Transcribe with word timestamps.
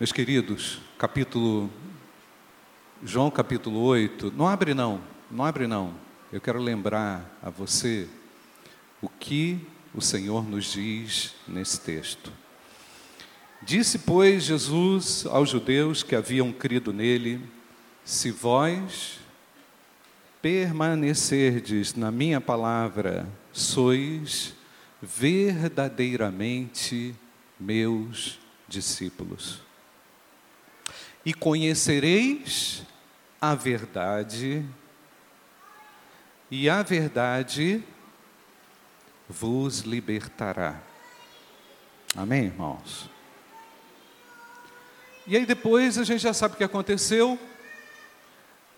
Meus 0.00 0.12
queridos, 0.12 0.78
capítulo 0.96 1.68
João 3.02 3.32
capítulo 3.32 3.80
8, 3.80 4.32
não 4.36 4.46
abre 4.46 4.72
não, 4.72 5.00
não 5.28 5.44
abre 5.44 5.66
não. 5.66 5.92
Eu 6.32 6.40
quero 6.40 6.60
lembrar 6.60 7.36
a 7.42 7.50
você 7.50 8.06
o 9.02 9.08
que 9.08 9.58
o 9.92 10.00
Senhor 10.00 10.48
nos 10.48 10.72
diz 10.72 11.34
nesse 11.48 11.80
texto. 11.80 12.32
Disse, 13.60 13.98
pois, 13.98 14.44
Jesus 14.44 15.26
aos 15.26 15.50
judeus 15.50 16.04
que 16.04 16.14
haviam 16.14 16.52
crido 16.52 16.92
nele: 16.92 17.40
Se 18.04 18.30
vós 18.30 19.18
permanecerdes 20.40 21.96
na 21.96 22.12
minha 22.12 22.40
palavra, 22.40 23.28
sois 23.52 24.54
verdadeiramente 25.02 27.16
meus 27.58 28.38
discípulos. 28.68 29.66
E 31.24 31.34
conhecereis 31.34 32.82
a 33.40 33.54
verdade, 33.54 34.64
e 36.50 36.68
a 36.68 36.82
verdade 36.82 37.84
vos 39.28 39.80
libertará. 39.80 40.80
Amém, 42.16 42.44
irmãos? 42.46 43.10
E 45.26 45.36
aí 45.36 45.44
depois 45.44 45.98
a 45.98 46.04
gente 46.04 46.22
já 46.22 46.32
sabe 46.32 46.54
o 46.54 46.56
que 46.56 46.64
aconteceu. 46.64 47.38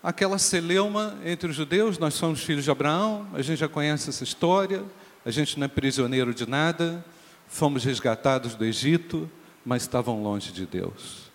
Aquela 0.03 0.37
celeuma 0.37 1.17
entre 1.23 1.49
os 1.49 1.55
judeus, 1.55 1.97
nós 1.97 2.13
somos 2.13 2.43
filhos 2.43 2.65
de 2.65 2.71
Abraão, 2.71 3.27
a 3.33 3.41
gente 3.41 3.59
já 3.59 3.69
conhece 3.69 4.09
essa 4.09 4.23
história, 4.23 4.83
a 5.25 5.31
gente 5.31 5.57
não 5.57 5.65
é 5.65 5.67
prisioneiro 5.69 6.33
de 6.33 6.49
nada, 6.49 7.05
fomos 7.47 7.85
resgatados 7.85 8.55
do 8.55 8.65
Egito, 8.65 9.31
mas 9.63 9.83
estavam 9.83 10.21
longe 10.21 10.51
de 10.51 10.65
Deus. 10.65 11.30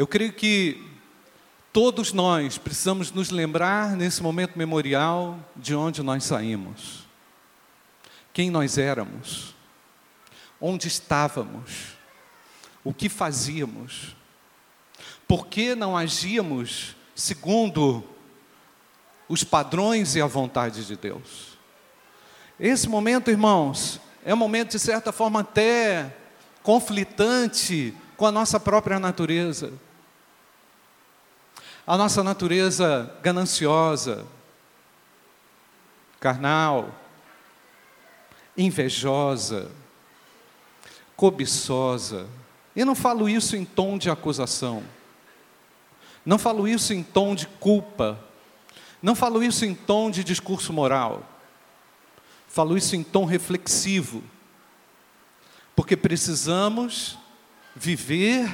Eu 0.00 0.06
creio 0.06 0.32
que 0.32 0.82
todos 1.74 2.10
nós 2.10 2.56
precisamos 2.56 3.12
nos 3.12 3.28
lembrar 3.28 3.94
nesse 3.94 4.22
momento 4.22 4.56
memorial 4.58 5.38
de 5.54 5.74
onde 5.74 6.02
nós 6.02 6.24
saímos, 6.24 7.06
quem 8.32 8.48
nós 8.48 8.78
éramos, 8.78 9.54
onde 10.58 10.88
estávamos, 10.88 11.98
o 12.82 12.94
que 12.94 13.10
fazíamos, 13.10 14.16
por 15.28 15.48
que 15.48 15.74
não 15.74 15.94
agíamos 15.94 16.96
segundo 17.14 18.02
os 19.28 19.44
padrões 19.44 20.16
e 20.16 20.22
a 20.22 20.26
vontade 20.26 20.86
de 20.86 20.96
Deus. 20.96 21.58
Esse 22.58 22.88
momento, 22.88 23.30
irmãos, 23.30 24.00
é 24.24 24.32
um 24.32 24.38
momento 24.38 24.70
de 24.70 24.78
certa 24.78 25.12
forma 25.12 25.40
até 25.40 26.16
conflitante 26.62 27.94
com 28.16 28.24
a 28.24 28.32
nossa 28.32 28.58
própria 28.58 28.98
natureza. 28.98 29.74
A 31.86 31.96
nossa 31.96 32.22
natureza 32.22 33.12
gananciosa, 33.22 34.24
carnal, 36.20 36.94
invejosa, 38.56 39.70
cobiçosa. 41.16 42.26
E 42.76 42.84
não 42.84 42.94
falo 42.94 43.28
isso 43.28 43.56
em 43.56 43.64
tom 43.64 43.98
de 43.98 44.10
acusação. 44.10 44.82
Não 46.24 46.38
falo 46.38 46.68
isso 46.68 46.92
em 46.92 47.02
tom 47.02 47.34
de 47.34 47.46
culpa. 47.46 48.18
Não 49.02 49.14
falo 49.14 49.42
isso 49.42 49.64
em 49.64 49.74
tom 49.74 50.10
de 50.10 50.22
discurso 50.22 50.72
moral. 50.72 51.26
Falo 52.46 52.76
isso 52.76 52.94
em 52.94 53.02
tom 53.02 53.24
reflexivo. 53.24 54.22
Porque 55.74 55.96
precisamos 55.96 57.18
viver 57.74 58.50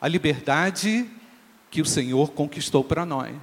a 0.00 0.06
liberdade 0.06 1.10
que 1.70 1.80
o 1.80 1.86
Senhor 1.86 2.32
conquistou 2.32 2.82
para 2.82 3.06
nós. 3.06 3.34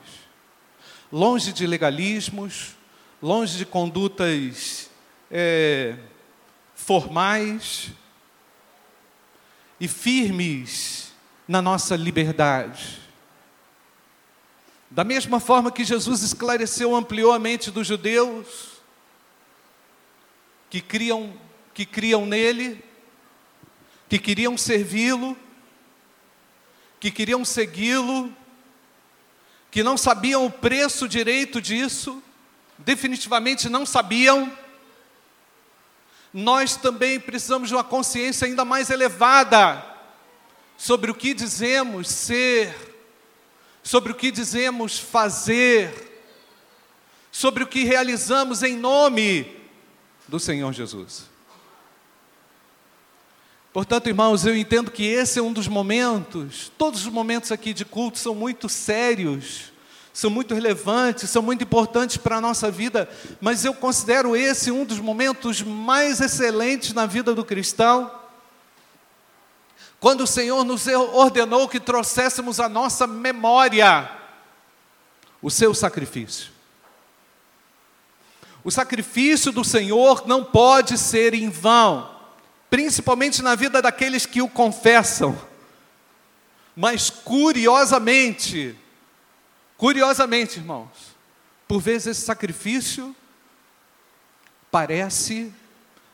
Longe 1.12 1.54
de 1.54 1.66
legalismos, 1.66 2.76
longe 3.22 3.58
de 3.58 3.66
condutas 3.66 4.90
é, 5.32 5.98
formais 6.76 7.92
e 9.80 9.88
firmes 9.88 11.14
na 11.48 11.62
nossa 11.62 11.96
liberdade. 11.96 13.00
Da 14.90 15.04
mesma 15.04 15.40
forma 15.40 15.72
que 15.72 15.84
Jesus 15.84 16.22
esclareceu, 16.22 16.96
ampliou 16.96 17.32
a 17.32 17.40
mente 17.40 17.72
dos 17.72 17.88
judeus 17.88 18.78
que 20.70 20.82
criam, 20.82 21.34
que 21.74 21.86
criam 21.86 22.26
nele, 22.26 22.84
que 24.10 24.20
queriam 24.20 24.58
servi-lo, 24.58 25.38
que 27.00 27.12
queriam 27.12 27.46
segui-lo, 27.46 28.34
que 29.70 29.84
não 29.84 29.98
sabiam 29.98 30.46
o 30.46 30.52
preço 30.52 31.08
direito 31.08 31.62
disso, 31.62 32.22
definitivamente 32.78 33.70
não 33.70 33.86
sabiam. 33.86 34.52
Nós 36.34 36.76
também 36.76 37.20
precisamos 37.20 37.70
de 37.70 37.76
uma 37.76 37.84
consciência 37.84 38.48
ainda 38.48 38.66
mais 38.66 38.90
elevada 38.90 39.84
sobre 40.78 41.10
o 41.10 41.16
que 41.16 41.34
dizemos 41.34 42.08
ser, 42.08 42.76
sobre 43.84 44.12
o 44.12 44.16
que 44.16 44.32
dizemos 44.32 45.00
fazer, 45.00 46.22
sobre 47.32 47.64
o 47.64 47.68
que 47.68 47.84
realizamos 47.84 48.64
em 48.64 48.76
nome 48.76 49.56
do 50.28 50.40
Senhor 50.40 50.72
Jesus. 50.74 51.37
Portanto, 53.78 54.08
irmãos, 54.08 54.44
eu 54.44 54.58
entendo 54.58 54.90
que 54.90 55.06
esse 55.06 55.38
é 55.38 55.42
um 55.44 55.54
dos 55.54 55.68
momentos, 55.68 56.72
todos 56.80 57.06
os 57.06 57.12
momentos 57.12 57.52
aqui 57.52 57.76
de 57.76 57.86
culto 57.86 58.18
são 58.18 58.34
muito 58.34 58.68
sérios, 58.68 59.72
são 60.12 60.32
muito 60.32 60.56
relevantes, 60.56 61.30
são 61.30 61.44
muito 61.44 61.64
importantes 61.64 62.18
para 62.18 62.38
a 62.38 62.42
nossa 62.42 62.72
vida, 62.72 63.08
mas 63.40 63.64
eu 63.64 63.76
considero 63.76 64.36
esse 64.36 64.72
um 64.72 64.84
dos 64.84 65.00
momentos 65.00 65.62
mais 65.62 66.20
excelentes 66.20 66.92
na 66.92 67.06
vida 67.06 67.36
do 67.36 67.46
cristão. 67.46 68.12
Quando 70.00 70.22
o 70.22 70.28
Senhor 70.28 70.64
nos 70.64 70.88
ordenou 70.88 71.70
que 71.70 71.80
trouxéssemos 71.80 72.60
a 72.60 72.68
nossa 72.68 73.06
memória 73.06 74.10
o 75.40 75.52
seu 75.52 75.72
sacrifício. 75.76 76.50
O 78.64 78.72
sacrifício 78.72 79.52
do 79.52 79.64
Senhor 79.64 80.24
não 80.26 80.44
pode 80.44 80.98
ser 80.98 81.36
em 81.36 81.48
vão 81.48 82.17
principalmente 82.70 83.42
na 83.42 83.56
vida 83.56 83.82
daqueles 83.82 84.26
que 84.26 84.42
o 84.42 84.50
confessam. 84.50 85.38
Mas 86.76 87.10
curiosamente, 87.10 88.78
curiosamente, 89.78 90.60
irmãos, 90.60 91.16
por 91.68 91.82
vezes 91.82 92.08
esse 92.08 92.22
sacrifício 92.22 93.16
parece 94.70 95.54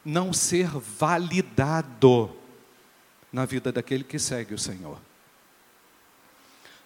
não 0.05 0.31
ser 0.33 0.67
validado 0.67 2.35
na 3.31 3.45
vida 3.45 3.71
daquele 3.71 4.03
que 4.03 4.19
segue 4.19 4.53
o 4.53 4.59
Senhor. 4.59 4.99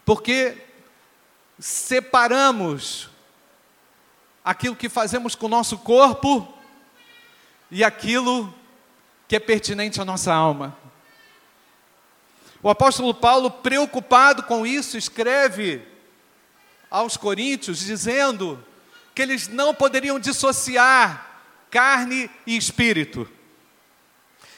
Porque 0.05 0.66
separamos 1.59 3.09
aquilo 4.44 4.75
que 4.75 4.88
fazemos 4.88 5.35
com 5.35 5.47
o 5.47 5.49
nosso 5.49 5.78
corpo 5.78 6.57
e 7.69 7.84
aquilo 7.84 8.53
que 9.28 9.36
é 9.36 9.40
pertinente 9.40 10.00
à 10.00 10.06
nossa 10.06 10.34
alma. 10.34 10.78
O 12.62 12.70
apóstolo 12.70 13.14
Paulo, 13.14 13.52
preocupado 13.52 14.44
com 14.44 14.66
isso, 14.66 14.98
escreve 14.98 15.82
aos 16.90 17.18
Coríntios, 17.18 17.80
dizendo 17.80 18.64
que 19.14 19.22
eles 19.22 19.48
não 19.48 19.74
poderiam 19.74 20.20
dissociar 20.20 21.42
carne 21.70 22.30
e 22.46 22.58
espírito. 22.58 23.30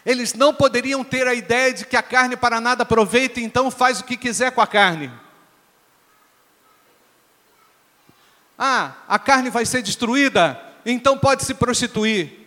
Eles 0.05 0.33
não 0.33 0.53
poderiam 0.53 1.03
ter 1.03 1.27
a 1.27 1.33
ideia 1.33 1.73
de 1.73 1.85
que 1.85 1.97
a 1.97 2.03
carne 2.03 2.37
para 2.37 2.61
nada 2.61 2.83
aproveita, 2.83 3.41
então 3.41 3.69
faz 3.69 3.99
o 3.99 4.05
que 4.05 4.15
quiser 4.15 4.51
com 4.51 4.61
a 4.61 4.67
carne. 4.67 5.11
Ah, 8.57 8.93
a 9.07 9.19
carne 9.19 9.49
vai 9.49 9.65
ser 9.65 9.81
destruída, 9.81 10.59
então 10.85 11.17
pode 11.17 11.43
se 11.43 11.53
prostituir. 11.53 12.38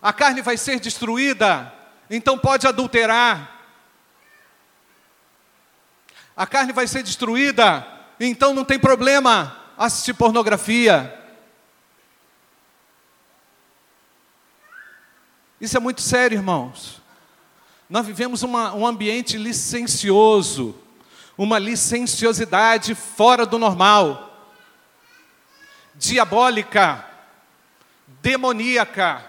A 0.00 0.12
carne 0.12 0.40
vai 0.40 0.56
ser 0.56 0.78
destruída, 0.78 1.72
então 2.08 2.38
pode 2.38 2.66
adulterar. 2.66 3.56
A 6.36 6.46
carne 6.46 6.72
vai 6.72 6.86
ser 6.86 7.02
destruída, 7.02 7.86
então 8.20 8.54
não 8.54 8.64
tem 8.64 8.78
problema 8.78 9.56
assistir 9.76 10.14
pornografia. 10.14 11.14
Isso 15.60 15.76
é 15.76 15.80
muito 15.80 16.00
sério, 16.00 16.36
irmãos. 16.36 17.02
Nós 17.90 18.06
vivemos 18.06 18.44
uma, 18.44 18.72
um 18.74 18.86
ambiente 18.86 19.36
licencioso, 19.36 20.78
uma 21.36 21.58
licenciosidade 21.58 22.94
fora 22.94 23.44
do 23.44 23.58
normal, 23.58 24.46
diabólica, 25.96 27.04
demoníaca 28.22 29.27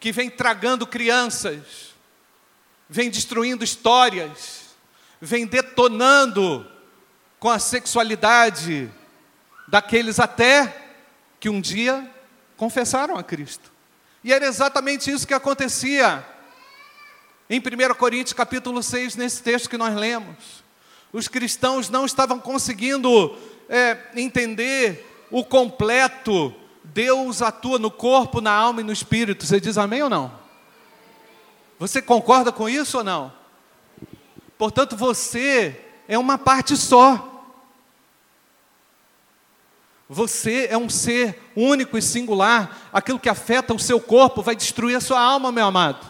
que 0.00 0.12
vem 0.12 0.30
tragando 0.30 0.86
crianças, 0.86 1.94
vem 2.88 3.10
destruindo 3.10 3.64
histórias, 3.64 4.76
vem 5.20 5.46
detonando 5.46 6.66
com 7.38 7.50
a 7.50 7.58
sexualidade 7.58 8.90
daqueles 9.66 10.18
até 10.18 10.86
que 11.38 11.48
um 11.48 11.60
dia 11.60 12.08
confessaram 12.56 13.16
a 13.16 13.22
Cristo. 13.22 13.72
E 14.22 14.32
era 14.32 14.46
exatamente 14.46 15.10
isso 15.10 15.26
que 15.26 15.34
acontecia 15.34 16.24
em 17.48 17.60
1 17.60 17.94
Coríntios 17.94 18.34
capítulo 18.34 18.82
6, 18.82 19.16
nesse 19.16 19.42
texto 19.42 19.70
que 19.70 19.78
nós 19.78 19.94
lemos. 19.94 20.62
Os 21.12 21.28
cristãos 21.28 21.88
não 21.88 22.04
estavam 22.04 22.38
conseguindo 22.38 23.34
é, 23.68 23.96
entender 24.14 25.26
o 25.30 25.42
completo. 25.44 26.54
Deus 26.92 27.42
atua 27.42 27.78
no 27.78 27.90
corpo, 27.90 28.40
na 28.40 28.52
alma 28.52 28.80
e 28.80 28.84
no 28.84 28.92
espírito. 28.92 29.46
Você 29.46 29.60
diz 29.60 29.76
amém 29.76 30.02
ou 30.02 30.10
não? 30.10 30.32
Você 31.78 32.02
concorda 32.02 32.50
com 32.50 32.68
isso 32.68 32.98
ou 32.98 33.04
não? 33.04 33.32
Portanto, 34.56 34.96
você 34.96 35.80
é 36.08 36.18
uma 36.18 36.36
parte 36.36 36.76
só. 36.76 37.24
Você 40.08 40.66
é 40.70 40.76
um 40.76 40.88
ser 40.88 41.52
único 41.54 41.96
e 41.98 42.02
singular. 42.02 42.88
Aquilo 42.92 43.20
que 43.20 43.28
afeta 43.28 43.74
o 43.74 43.78
seu 43.78 44.00
corpo 44.00 44.42
vai 44.42 44.56
destruir 44.56 44.96
a 44.96 45.00
sua 45.00 45.20
alma, 45.20 45.52
meu 45.52 45.66
amado. 45.66 46.06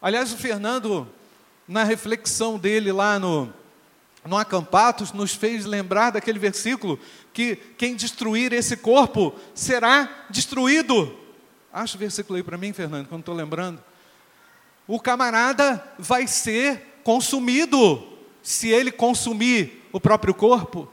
Aliás, 0.00 0.32
o 0.32 0.36
Fernando, 0.36 1.08
na 1.66 1.82
reflexão 1.82 2.58
dele 2.58 2.92
lá 2.92 3.18
no, 3.18 3.52
no 4.24 4.36
Acampatos, 4.36 5.12
nos 5.12 5.34
fez 5.34 5.64
lembrar 5.64 6.10
daquele 6.10 6.38
versículo 6.38 6.98
que 7.32 7.56
quem 7.56 7.96
destruir 7.96 8.52
esse 8.52 8.76
corpo 8.76 9.34
será 9.54 10.26
destruído. 10.28 11.16
Acha 11.72 11.96
o 11.96 12.00
versículo 12.00 12.36
aí 12.36 12.42
para 12.42 12.58
mim, 12.58 12.72
Fernando, 12.72 13.08
quando 13.08 13.20
estou 13.20 13.34
lembrando. 13.34 13.82
O 14.86 15.00
camarada 15.00 15.82
vai 15.98 16.26
ser 16.26 17.00
consumido 17.04 18.06
se 18.42 18.68
ele 18.68 18.90
consumir 18.90 19.86
o 19.92 20.00
próprio 20.00 20.34
corpo. 20.34 20.88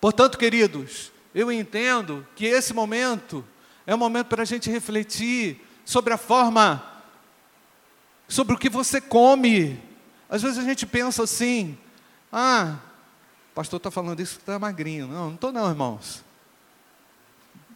Portanto, 0.00 0.38
queridos, 0.38 1.12
eu 1.34 1.50
entendo 1.50 2.26
que 2.36 2.46
esse 2.46 2.72
momento 2.72 3.44
é 3.86 3.94
um 3.94 3.98
momento 3.98 4.28
para 4.28 4.42
a 4.42 4.46
gente 4.46 4.70
refletir 4.70 5.60
sobre 5.84 6.12
a 6.12 6.16
forma, 6.16 6.82
sobre 8.28 8.54
o 8.54 8.58
que 8.58 8.68
você 8.68 9.00
come. 9.00 9.80
Às 10.28 10.42
vezes 10.42 10.58
a 10.58 10.62
gente 10.62 10.86
pensa 10.86 11.24
assim: 11.24 11.76
ah, 12.32 12.78
o 13.50 13.54
pastor 13.54 13.76
está 13.76 13.90
falando 13.90 14.20
isso 14.20 14.36
que 14.36 14.42
está 14.42 14.58
magrinho. 14.58 15.06
Não, 15.06 15.26
não 15.26 15.34
estou, 15.34 15.52
não, 15.52 15.68
irmãos. 15.68 16.24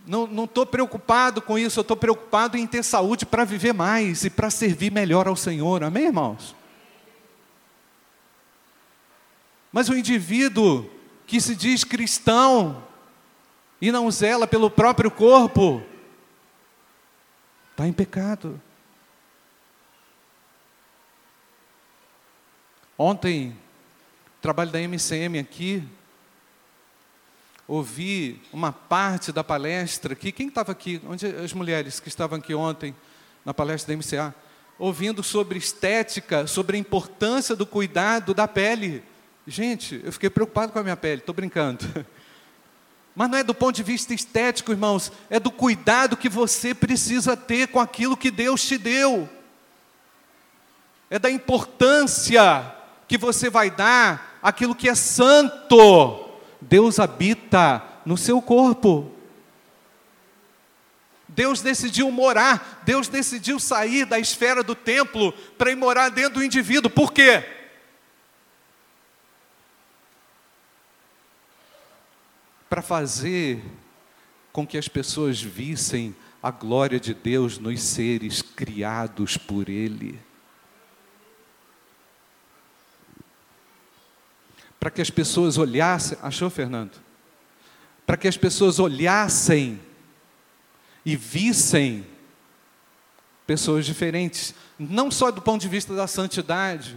Não 0.07 0.45
estou 0.45 0.65
preocupado 0.65 1.43
com 1.43 1.59
isso, 1.59 1.81
eu 1.81 1.83
estou 1.83 1.97
preocupado 1.97 2.57
em 2.57 2.67
ter 2.67 2.85
saúde 2.85 3.27
para 3.27 3.45
viver 3.45 3.75
mais 3.75 4.25
e 4.25 4.31
para 4.31 4.51
servir 4.51 4.93
melhor 4.93 5.27
ao 5.27 5.35
Senhor. 5.35 5.83
Amém, 5.83 6.05
irmãos? 6.05 6.55
Mas 9.73 9.89
o 9.89 9.97
indivíduo 9.97 10.89
que 11.27 11.41
se 11.41 11.57
diz 11.57 11.83
cristão 11.83 12.85
e 13.81 13.93
não 13.93 14.11
zela 14.11 14.47
pelo 14.47 14.71
próprio 14.71 15.11
corpo, 15.11 15.83
está 17.73 17.87
em 17.87 17.93
pecado. 17.93 18.61
Ontem, 22.99 23.57
trabalho 24.47 24.71
da 24.71 24.79
MCM 24.79 25.41
aqui, 25.41 25.83
ouvi 27.67 28.41
uma 28.53 28.71
parte 28.71 29.33
da 29.33 29.43
palestra 29.43 30.13
aqui. 30.13 30.31
Quem 30.31 30.47
estava 30.47 30.71
aqui? 30.71 31.03
Onde 31.05 31.27
as 31.27 31.53
mulheres 31.53 31.99
que 31.99 32.07
estavam 32.07 32.39
aqui 32.39 32.55
ontem 32.55 32.95
na 33.45 33.53
palestra 33.53 33.93
da 33.93 33.99
MCA? 33.99 34.33
Ouvindo 34.79 35.21
sobre 35.25 35.59
estética, 35.59 36.47
sobre 36.47 36.77
a 36.77 36.79
importância 36.79 37.57
do 37.57 37.67
cuidado 37.67 38.33
da 38.33 38.47
pele. 38.47 39.03
Gente, 39.49 40.01
eu 40.05 40.13
fiquei 40.13 40.31
preocupado 40.31 40.71
com 40.71 40.79
a 40.79 40.83
minha 40.85 40.97
pele, 40.97 41.23
estou 41.23 41.35
brincando. 41.35 41.85
Mas 43.17 43.29
não 43.29 43.39
é 43.39 43.43
do 43.43 43.53
ponto 43.53 43.75
de 43.75 43.83
vista 43.83 44.15
estético, 44.15 44.71
irmãos, 44.71 45.11
é 45.29 45.41
do 45.41 45.51
cuidado 45.51 46.17
que 46.17 46.29
você 46.29 46.73
precisa 46.73 47.37
ter 47.37 47.67
com 47.67 47.81
aquilo 47.81 48.17
que 48.17 48.31
Deus 48.31 48.65
te 48.65 48.79
deu. 48.79 49.29
É 51.11 51.19
da 51.19 51.33
importância 51.33 52.77
que 53.09 53.19
você 53.19 53.51
vai 53.51 53.71
dar 53.71 54.36
aquilo 54.49 54.75
que 54.75 54.89
é 54.89 54.95
santo. 54.95 56.25
Deus 56.61 57.01
habita 57.01 57.83
no 58.05 58.17
seu 58.17 58.41
corpo. 58.41 59.11
Deus 61.29 61.61
decidiu 61.61 62.11
morar, 62.11 62.83
Deus 62.85 63.09
decidiu 63.09 63.59
sair 63.59 64.07
da 64.07 64.19
esfera 64.19 64.63
do 64.63 64.75
templo 64.75 65.33
para 65.59 65.71
ir 65.71 65.77
morar 65.77 66.09
dentro 66.11 66.35
do 66.35 66.45
indivíduo. 66.45 66.91
Por 66.91 67.13
quê? 67.13 67.45
para 72.69 72.83
fazer 72.83 73.63
com 74.53 74.67
que 74.67 74.77
as 74.77 74.89
pessoas 74.89 75.41
vissem 75.41 76.15
a 76.43 76.51
glória 76.51 76.99
de 76.99 77.15
Deus 77.15 77.59
nos 77.59 77.81
seres 77.81 78.43
criados 78.43 79.37
por 79.37 79.69
Ele. 79.69 80.19
Para 84.87 84.93
que 84.93 85.03
as 85.03 85.11
pessoas 85.11 85.59
olhassem, 85.59 86.17
achou, 86.23 86.49
Fernando? 86.49 86.93
Para 88.07 88.17
que 88.17 88.29
as 88.29 88.37
pessoas 88.37 88.79
olhassem 88.79 89.81
e 91.05 91.17
vissem 91.17 92.07
pessoas 93.45 93.85
diferentes, 93.85 94.55
não 94.79 95.11
só 95.11 95.33
do 95.33 95.43
ponto 95.43 95.61
de 95.61 95.69
vista 95.69 95.93
da 95.93 96.07
santidade, 96.07 96.97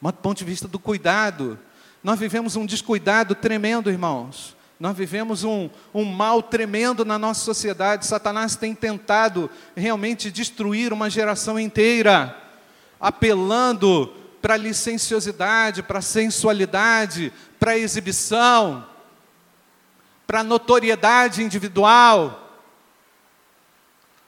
mas 0.00 0.14
do 0.14 0.20
ponto 0.20 0.38
de 0.38 0.44
vista 0.46 0.66
do 0.66 0.78
cuidado 0.78 1.58
nós 2.02 2.18
vivemos 2.18 2.56
um 2.56 2.64
descuidado 2.64 3.34
tremendo, 3.34 3.90
irmãos. 3.90 4.56
Nós 4.80 4.96
vivemos 4.96 5.44
um, 5.44 5.68
um 5.92 6.02
mal 6.02 6.42
tremendo 6.42 7.04
na 7.04 7.18
nossa 7.18 7.44
sociedade. 7.44 8.06
Satanás 8.06 8.56
tem 8.56 8.74
tentado 8.74 9.50
realmente 9.76 10.30
destruir 10.30 10.94
uma 10.94 11.10
geração 11.10 11.60
inteira, 11.60 12.34
apelando 12.98 14.23
para 14.44 14.58
licenciosidade, 14.58 15.82
para 15.82 16.02
sensualidade, 16.02 17.32
para 17.58 17.78
exibição, 17.78 18.86
para 20.26 20.44
notoriedade 20.44 21.42
individual, 21.42 22.54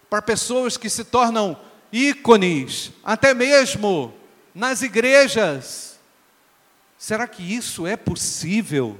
para 0.08 0.22
pessoas 0.22 0.78
que 0.78 0.88
se 0.88 1.04
tornam 1.04 1.60
ícones, 1.92 2.92
até 3.04 3.34
mesmo 3.34 4.14
nas 4.54 4.80
igrejas 4.80 5.96
Será 6.98 7.28
que 7.28 7.42
isso 7.42 7.86
é 7.86 7.94
possível? 7.94 8.98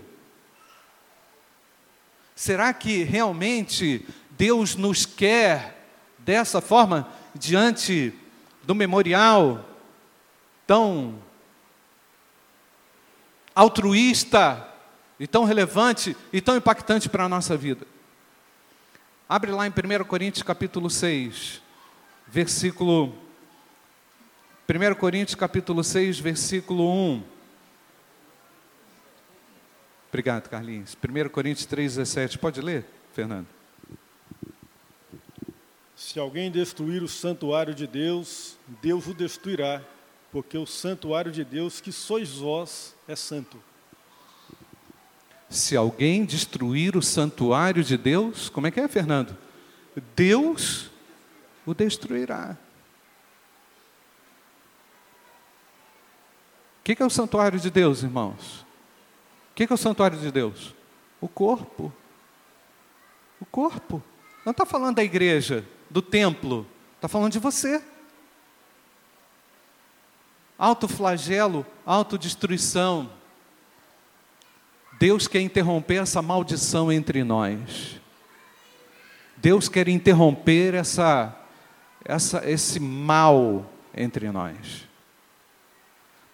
Será 2.34 2.74
que 2.74 3.02
realmente 3.02 4.06
Deus 4.32 4.76
nos 4.76 5.06
quer 5.06 5.88
dessa 6.18 6.60
forma 6.60 7.10
diante 7.34 8.12
do 8.64 8.74
memorial 8.74 9.75
tão 10.66 11.18
altruísta 13.54 14.68
e 15.18 15.26
tão 15.26 15.44
relevante 15.44 16.16
e 16.32 16.40
tão 16.40 16.56
impactante 16.56 17.08
para 17.08 17.24
a 17.24 17.28
nossa 17.28 17.56
vida? 17.56 17.86
Abre 19.28 19.50
lá 19.50 19.66
em 19.66 19.70
1 19.70 20.04
Coríntios 20.04 20.42
capítulo 20.42 20.88
6, 20.88 21.62
versículo 22.26 23.14
1 24.68 24.94
Coríntios 24.96 25.36
capítulo 25.36 25.84
6, 25.84 26.18
versículo 26.18 26.92
1. 26.92 27.22
Obrigado, 30.08 30.48
Carlinhos. 30.48 30.96
1 30.96 31.28
Coríntios 31.28 31.66
3,17. 31.66 32.38
Pode 32.38 32.60
ler, 32.60 32.84
Fernando? 33.12 33.46
Se 35.94 36.18
alguém 36.18 36.50
destruir 36.50 37.02
o 37.02 37.08
santuário 37.08 37.74
de 37.74 37.86
Deus, 37.86 38.56
Deus 38.82 39.06
o 39.06 39.14
destruirá, 39.14 39.82
porque 40.36 40.58
o 40.58 40.66
santuário 40.66 41.32
de 41.32 41.42
Deus, 41.42 41.80
que 41.80 41.90
sois 41.90 42.32
vós, 42.34 42.94
é 43.08 43.16
santo. 43.16 43.58
Se 45.48 45.74
alguém 45.74 46.26
destruir 46.26 46.94
o 46.94 47.00
santuário 47.00 47.82
de 47.82 47.96
Deus, 47.96 48.50
como 48.50 48.66
é 48.66 48.70
que 48.70 48.78
é, 48.78 48.86
Fernando? 48.86 49.34
Deus 50.14 50.90
o 51.64 51.72
destruirá. 51.72 52.54
O 56.80 56.82
que 56.84 57.02
é 57.02 57.06
o 57.06 57.08
santuário 57.08 57.58
de 57.58 57.70
Deus, 57.70 58.02
irmãos? 58.02 58.66
que 59.54 59.62
é 59.64 59.72
o 59.72 59.78
santuário 59.78 60.18
de 60.18 60.30
Deus? 60.30 60.74
O 61.18 61.28
corpo. 61.28 61.90
O 63.40 63.46
corpo. 63.46 64.02
Não 64.44 64.50
está 64.50 64.66
falando 64.66 64.96
da 64.96 65.02
igreja, 65.02 65.66
do 65.88 66.02
templo, 66.02 66.66
está 66.96 67.08
falando 67.08 67.32
de 67.32 67.38
você. 67.38 67.82
Autoflagelo, 70.58 71.66
autodestruição. 71.84 73.10
Deus 74.98 75.28
quer 75.28 75.40
interromper 75.40 76.02
essa 76.02 76.22
maldição 76.22 76.90
entre 76.90 77.22
nós. 77.22 78.00
Deus 79.36 79.68
quer 79.68 79.88
interromper 79.88 80.74
essa, 80.74 81.36
essa, 82.02 82.48
esse 82.48 82.80
mal 82.80 83.70
entre 83.94 84.30
nós. 84.30 84.86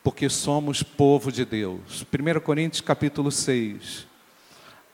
Porque 0.05 0.29
somos 0.29 0.83
povo 0.83 1.33
de 1.33 1.45
Deus. 1.45 2.03
1 2.03 2.41
Coríntios 2.41 2.81
capítulo 2.81 3.33
6. 3.33 4.07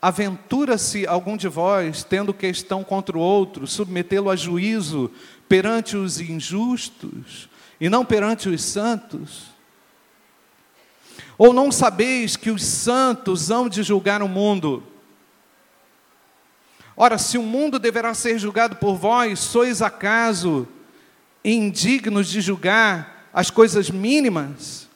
Aventura-se 0.01 1.05
algum 1.05 1.37
de 1.37 1.47
vós, 1.47 2.03
tendo 2.03 2.33
questão 2.33 2.83
contra 2.83 3.17
o 3.17 3.21
outro, 3.21 3.67
submetê-lo 3.67 4.29
a 4.29 4.35
juízo 4.35 5.11
perante 5.47 5.95
os 5.95 6.19
injustos 6.19 7.49
e 7.79 7.89
não 7.89 8.03
perante 8.03 8.49
os 8.49 8.63
santos? 8.63 9.47
Ou 11.37 11.53
não 11.53 11.71
sabeis 11.71 12.35
que 12.35 12.51
os 12.51 12.63
santos 12.63 13.49
hão 13.49 13.69
de 13.69 13.81
julgar 13.81 14.21
o 14.21 14.27
mundo? 14.27 14.83
Ora, 16.97 17.17
se 17.17 17.37
o 17.37 17.43
mundo 17.43 17.79
deverá 17.79 18.13
ser 18.13 18.37
julgado 18.37 18.75
por 18.75 18.95
vós, 18.95 19.39
sois 19.39 19.81
acaso 19.81 20.67
indignos 21.45 22.27
de 22.27 22.41
julgar 22.41 23.29
as 23.33 23.49
coisas 23.49 23.89
mínimas? 23.89 24.89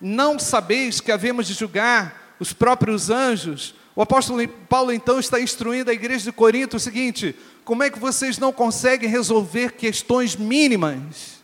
Não 0.00 0.36
sabeis 0.36 1.00
que 1.00 1.12
havemos 1.12 1.46
de 1.46 1.54
julgar 1.54 2.34
os 2.40 2.52
próprios 2.52 3.08
anjos? 3.08 3.74
O 3.94 4.02
apóstolo 4.02 4.48
Paulo 4.48 4.92
então 4.92 5.20
está 5.20 5.40
instruindo 5.40 5.90
a 5.90 5.94
igreja 5.94 6.24
de 6.24 6.32
Corinto 6.32 6.76
o 6.76 6.80
seguinte: 6.80 7.36
como 7.64 7.84
é 7.84 7.90
que 7.90 7.98
vocês 7.98 8.38
não 8.38 8.52
conseguem 8.52 9.08
resolver 9.08 9.72
questões 9.72 10.34
mínimas? 10.34 11.39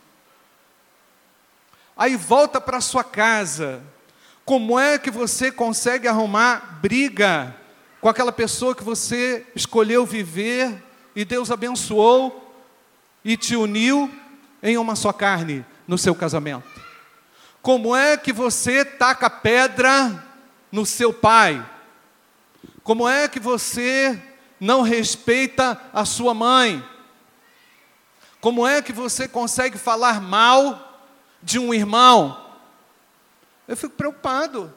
Aí 1.97 2.15
volta 2.15 2.61
para 2.61 2.79
sua 2.79 3.03
casa. 3.03 3.81
Como 4.45 4.79
é 4.79 4.99
que 4.99 5.09
você 5.09 5.51
consegue 5.51 6.07
arrumar 6.07 6.79
briga 6.79 7.55
com 7.99 8.07
aquela 8.07 8.31
pessoa 8.31 8.75
que 8.75 8.83
você 8.83 9.45
escolheu 9.55 10.05
viver 10.05 10.83
e 11.15 11.25
Deus 11.25 11.49
abençoou 11.49 12.53
e 13.25 13.35
te 13.35 13.55
uniu 13.55 14.13
em 14.61 14.77
uma 14.77 14.95
só 14.95 15.11
carne 15.11 15.65
no 15.87 15.97
seu 15.97 16.13
casamento? 16.13 16.69
Como 17.63 17.95
é 17.95 18.15
que 18.15 18.31
você 18.31 18.85
taca 18.85 19.29
pedra 19.29 20.23
no 20.71 20.85
seu 20.85 21.11
pai? 21.11 21.65
Como 22.83 23.09
é 23.09 23.27
que 23.27 23.39
você 23.39 24.21
não 24.59 24.81
respeita 24.81 25.81
a 25.91 26.05
sua 26.05 26.33
mãe? 26.33 26.81
Como 28.39 28.65
é 28.65 28.81
que 28.81 28.93
você 28.93 29.27
consegue 29.27 29.77
falar 29.77 30.21
mal 30.21 30.86
de 31.41 31.59
um 31.59 31.73
irmão, 31.73 32.45
eu 33.67 33.75
fico 33.75 33.95
preocupado. 33.95 34.73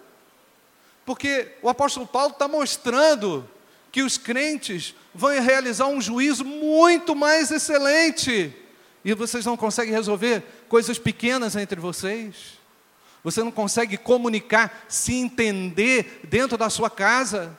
Porque 1.05 1.57
o 1.63 1.69
apóstolo 1.69 2.07
Paulo 2.07 2.33
está 2.33 2.47
mostrando 2.47 3.49
que 3.91 4.03
os 4.03 4.17
crentes 4.17 4.95
vão 5.15 5.31
realizar 5.41 5.87
um 5.87 6.01
juízo 6.01 6.45
muito 6.45 7.15
mais 7.15 7.51
excelente. 7.51 8.55
E 9.05 9.15
vocês 9.15 9.45
não 9.45 9.57
conseguem 9.57 9.93
resolver 9.93 10.43
coisas 10.69 10.99
pequenas 10.99 11.57
entre 11.57 11.81
vocês. 11.81 12.59
Você 13.23 13.43
não 13.43 13.51
consegue 13.51 13.97
comunicar, 13.97 14.85
se 14.89 15.15
entender 15.15 16.21
dentro 16.25 16.57
da 16.57 16.71
sua 16.71 16.89
casa. 16.89 17.57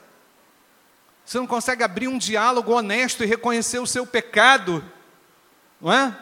Você 1.24 1.38
não 1.38 1.46
consegue 1.46 1.82
abrir 1.82 2.08
um 2.08 2.18
diálogo 2.18 2.72
honesto 2.72 3.22
e 3.22 3.26
reconhecer 3.26 3.78
o 3.78 3.86
seu 3.86 4.06
pecado. 4.06 4.84
Não 5.80 5.92
é? 5.92 6.16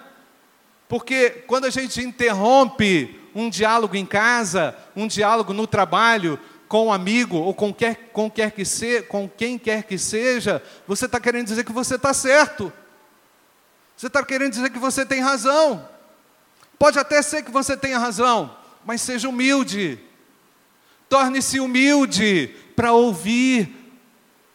Porque 0.91 1.45
quando 1.47 1.67
a 1.67 1.71
gente 1.71 2.03
interrompe 2.03 3.21
um 3.33 3.49
diálogo 3.49 3.95
em 3.95 4.05
casa, 4.05 4.77
um 4.97 5.07
diálogo 5.07 5.53
no 5.53 5.65
trabalho, 5.65 6.37
com 6.67 6.89
um 6.89 6.93
amigo 6.93 7.37
ou 7.37 7.55
com, 7.55 7.73
quer, 7.73 8.11
com, 8.13 8.29
quer 8.29 8.51
que 8.51 8.65
se, 8.65 9.03
com 9.03 9.29
quem 9.29 9.57
quer 9.57 9.85
que 9.85 9.97
seja, 9.97 10.61
você 10.89 11.07
está 11.07 11.21
querendo 11.21 11.47
dizer 11.47 11.63
que 11.63 11.71
você 11.71 11.95
está 11.95 12.13
certo. 12.13 12.73
Você 13.97 14.09
está 14.09 14.25
querendo 14.25 14.51
dizer 14.51 14.69
que 14.71 14.81
você 14.81 15.07
tem 15.07 15.21
razão. 15.21 15.89
Pode 16.77 16.99
até 16.99 17.23
ser 17.23 17.45
que 17.45 17.53
você 17.53 17.77
tenha 17.77 17.97
razão, 17.97 18.57
mas 18.85 19.01
seja 19.01 19.29
humilde. 19.29 19.97
Torne-se 21.09 21.61
humilde 21.61 22.49
para 22.75 22.93
ouvir 22.93 23.95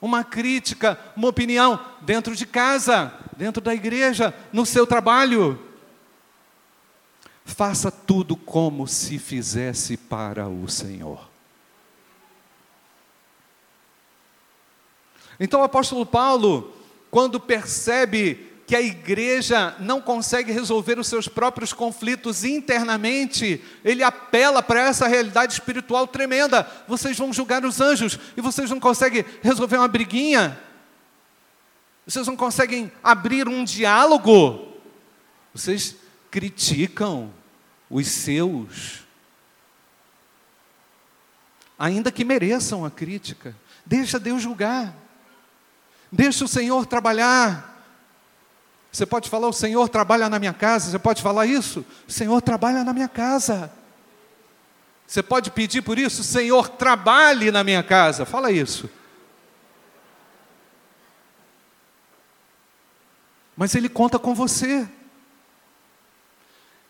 uma 0.01 0.21
crítica, 0.21 0.99
uma 1.15 1.29
opinião 1.29 1.79
dentro 2.01 2.35
de 2.35 2.45
casa, 2.45 3.13
dentro 3.37 3.61
da 3.61 3.73
igreja, 3.73 4.33
no 4.51 4.65
seu 4.65 4.85
trabalho. 4.85 5.64
Faça 7.45 7.91
tudo 7.91 8.35
como 8.35 8.87
se 8.87 9.19
fizesse 9.19 9.95
para 9.95 10.47
o 10.49 10.67
Senhor. 10.67 11.29
Então 15.39 15.61
o 15.61 15.63
apóstolo 15.63 16.05
Paulo, 16.05 16.73
quando 17.11 17.39
percebe 17.39 18.51
que 18.65 18.75
a 18.75 18.81
igreja 18.81 19.75
não 19.79 20.01
consegue 20.01 20.51
resolver 20.51 20.97
os 20.97 21.07
seus 21.07 21.27
próprios 21.27 21.71
conflitos 21.71 22.43
internamente, 22.43 23.63
ele 23.83 24.01
apela 24.01 24.63
para 24.63 24.81
essa 24.81 25.07
realidade 25.07 25.53
espiritual 25.53 26.07
tremenda. 26.07 26.67
Vocês 26.87 27.15
vão 27.15 27.31
julgar 27.31 27.63
os 27.63 27.79
anjos 27.79 28.17
e 28.35 28.41
vocês 28.41 28.71
não 28.71 28.79
conseguem 28.79 29.23
resolver 29.43 29.77
uma 29.77 29.87
briguinha. 29.87 30.59
Vocês 32.07 32.25
não 32.25 32.35
conseguem 32.35 32.91
abrir 33.03 33.47
um 33.47 33.63
diálogo. 33.63 34.73
Vocês 35.53 35.95
criticam 36.35 37.31
os 37.89 38.07
seus, 38.09 39.05
ainda 41.79 42.11
que 42.11 42.25
mereçam 42.25 42.83
a 42.83 42.91
crítica. 42.91 43.55
Deixa 43.85 44.19
Deus 44.19 44.41
julgar. 44.43 44.93
Deixa 46.11 46.43
o 46.43 46.47
Senhor 46.47 46.85
trabalhar. 46.87 47.81
Você 48.91 49.05
pode 49.05 49.29
falar, 49.29 49.47
o 49.47 49.53
Senhor 49.53 49.87
trabalha 49.87 50.27
na 50.27 50.37
minha 50.37 50.51
casa. 50.51 50.91
Você 50.91 50.99
pode 50.99 51.21
falar 51.21 51.45
isso? 51.45 51.85
O 52.05 52.11
Senhor 52.11 52.41
trabalha 52.41 52.83
na 52.83 52.91
minha 52.91 53.07
casa. 53.07 53.71
Você 55.07 55.23
pode 55.23 55.51
pedir 55.51 55.83
por 55.83 55.97
isso? 55.97 56.21
Senhor, 56.21 56.67
trabalhe 56.67 57.49
na 57.49 57.63
minha 57.63 57.81
casa. 57.81 58.25
Fala 58.25 58.51
isso. 58.51 58.89
Mas 63.55 63.73
Ele 63.73 63.87
conta 63.87 64.19
com 64.19 64.35
você. 64.35 64.85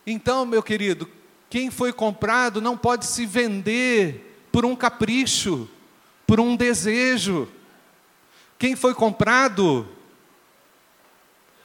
Então, 0.05 0.45
meu 0.45 0.61
querido, 0.61 1.09
quem 1.49 1.71
foi 1.71 1.91
comprado 1.91 2.61
não 2.61 2.77
pode 2.77 3.05
se 3.05 3.25
vender 3.25 4.47
por 4.51 4.65
um 4.65 4.75
capricho, 4.75 5.67
por 6.27 6.39
um 6.39 6.55
desejo. 6.55 7.47
Quem 8.59 8.75
foi 8.75 8.93
comprado 8.93 9.87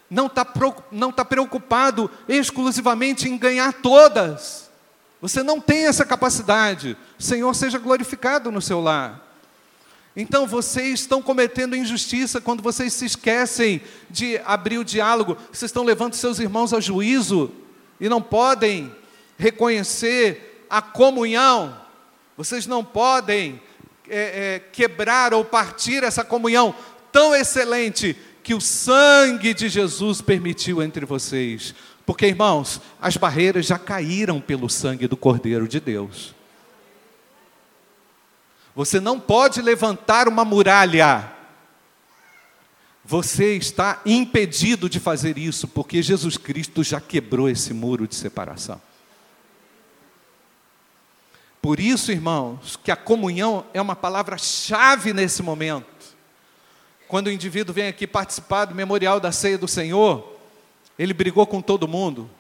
não 0.09 0.27
está 0.27 0.45
tá 0.45 1.25
preocupado 1.25 2.11
exclusivamente 2.29 3.29
em 3.29 3.39
ganhar 3.39 3.73
todas. 3.75 4.71
Você 5.21 5.43
não 5.43 5.61
tem 5.61 5.87
essa 5.87 6.05
capacidade. 6.05 6.97
O 7.19 7.23
Senhor 7.23 7.55
seja 7.55 7.79
glorificado 7.79 8.51
no 8.51 8.63
seu 8.63 8.81
lar. 8.81 9.27
Então 10.17 10.47
vocês 10.47 11.01
estão 11.01 11.23
cometendo 11.23 11.77
injustiça 11.77 12.41
quando 12.41 12.63
vocês 12.63 12.93
se 12.93 13.05
esquecem 13.05 13.81
de 14.09 14.39
abrir 14.45 14.79
o 14.79 14.85
diálogo, 14.85 15.37
vocês 15.53 15.69
estão 15.69 15.85
levando 15.85 16.15
seus 16.15 16.41
irmãos 16.41 16.75
a 16.75 16.81
juízo 16.81 17.53
e 18.01 18.09
não 18.09 18.23
podem 18.23 18.95
reconhecer 19.39 20.65
a 20.69 20.81
comunhão, 20.81 21.77
vocês 22.37 22.67
não 22.67 22.85
podem 22.85 23.61
é, 24.09 24.55
é, 24.55 24.59
quebrar 24.73 25.35
ou 25.35 25.45
partir 25.45 26.03
essa 26.03 26.25
comunhão 26.25 26.75
tão 27.13 27.35
excelente 27.35 28.17
que 28.43 28.55
o 28.55 28.61
sangue 28.61 29.53
de 29.53 29.69
Jesus 29.69 30.21
permitiu 30.21 30.83
entre 30.83 31.05
vocês. 31.05 31.75
Porque, 32.07 32.27
irmãos, 32.27 32.81
as 33.01 33.17
barreiras 33.17 33.67
já 33.67 33.79
caíram 33.79 34.41
pelo 34.41 34.69
sangue 34.69 35.07
do 35.07 35.17
Cordeiro 35.17 35.69
de 35.69 35.79
Deus. 35.79 36.35
Você 38.75 38.99
não 38.99 39.21
pode 39.21 39.61
levantar 39.61 40.27
uma 40.27 40.45
muralha 40.45 41.31
você 43.05 43.57
está 43.57 44.01
impedido 44.05 44.89
de 44.89 45.01
fazer 45.01 45.39
isso, 45.39 45.67
porque 45.67 46.03
Jesus 46.03 46.37
Cristo 46.37 46.85
já 46.85 47.01
quebrou 47.01 47.49
esse 47.49 47.73
muro 47.73 48.07
de 48.07 48.15
separação. 48.15 48.81
Por 51.63 51.79
isso, 51.79 52.11
irmãos, 52.11 52.79
que 52.83 52.91
a 52.91 52.97
comunhão 52.97 53.67
é 53.75 53.81
uma 53.81 53.97
palavra-chave 53.97 55.13
nesse 55.13 55.43
momento. 55.43 55.87
Quando 57.07 57.27
o 57.27 57.31
indivíduo 57.31 57.75
vem 57.75 57.89
aqui 57.89 58.07
participar 58.07 58.67
do 58.67 58.75
memorial 58.75 59.19
da 59.19 59.33
ceia 59.33 59.59
do 59.59 59.69
Senhor, 59.69 60.39
ele 60.99 61.13
brigou 61.13 61.47
com 61.47 61.61
todo 61.61 61.89
mundo. 61.89 62.31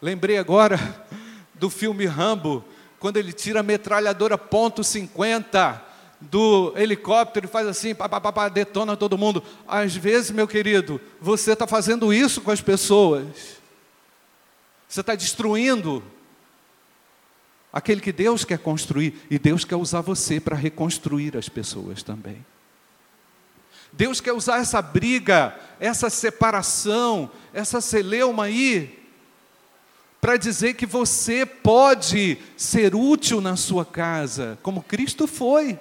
Lembrei 0.00 0.38
agora 0.38 0.78
do 1.54 1.68
filme 1.68 2.06
Rambo, 2.06 2.64
quando 2.98 3.16
ele 3.16 3.32
tira 3.32 3.60
a 3.60 3.62
metralhadora 3.62 4.38
ponto 4.38 4.82
.50 4.82 5.85
do 6.20 6.72
helicóptero 6.76 7.46
e 7.46 7.48
faz 7.48 7.66
assim, 7.66 7.94
pá, 7.94 8.08
pá, 8.08 8.20
pá, 8.20 8.48
detona 8.48 8.96
todo 8.96 9.18
mundo. 9.18 9.42
Às 9.66 9.94
vezes, 9.94 10.30
meu 10.30 10.48
querido, 10.48 11.00
você 11.20 11.52
está 11.52 11.66
fazendo 11.66 12.12
isso 12.12 12.40
com 12.40 12.50
as 12.50 12.60
pessoas. 12.60 13.26
Você 14.88 15.00
está 15.00 15.14
destruindo 15.14 16.02
aquele 17.72 18.00
que 18.00 18.12
Deus 18.12 18.44
quer 18.44 18.58
construir 18.58 19.14
e 19.30 19.38
Deus 19.38 19.64
quer 19.64 19.76
usar 19.76 20.00
você 20.00 20.40
para 20.40 20.56
reconstruir 20.56 21.36
as 21.36 21.48
pessoas 21.48 22.02
também. 22.02 22.44
Deus 23.92 24.20
quer 24.20 24.32
usar 24.32 24.58
essa 24.58 24.80
briga, 24.80 25.54
essa 25.80 26.10
separação, 26.10 27.30
essa 27.52 27.80
celeuma 27.80 28.44
aí, 28.44 29.06
para 30.20 30.36
dizer 30.36 30.74
que 30.74 30.86
você 30.86 31.46
pode 31.46 32.38
ser 32.56 32.94
útil 32.94 33.40
na 33.40 33.56
sua 33.56 33.84
casa, 33.84 34.58
como 34.62 34.82
Cristo 34.82 35.26
foi, 35.26 35.78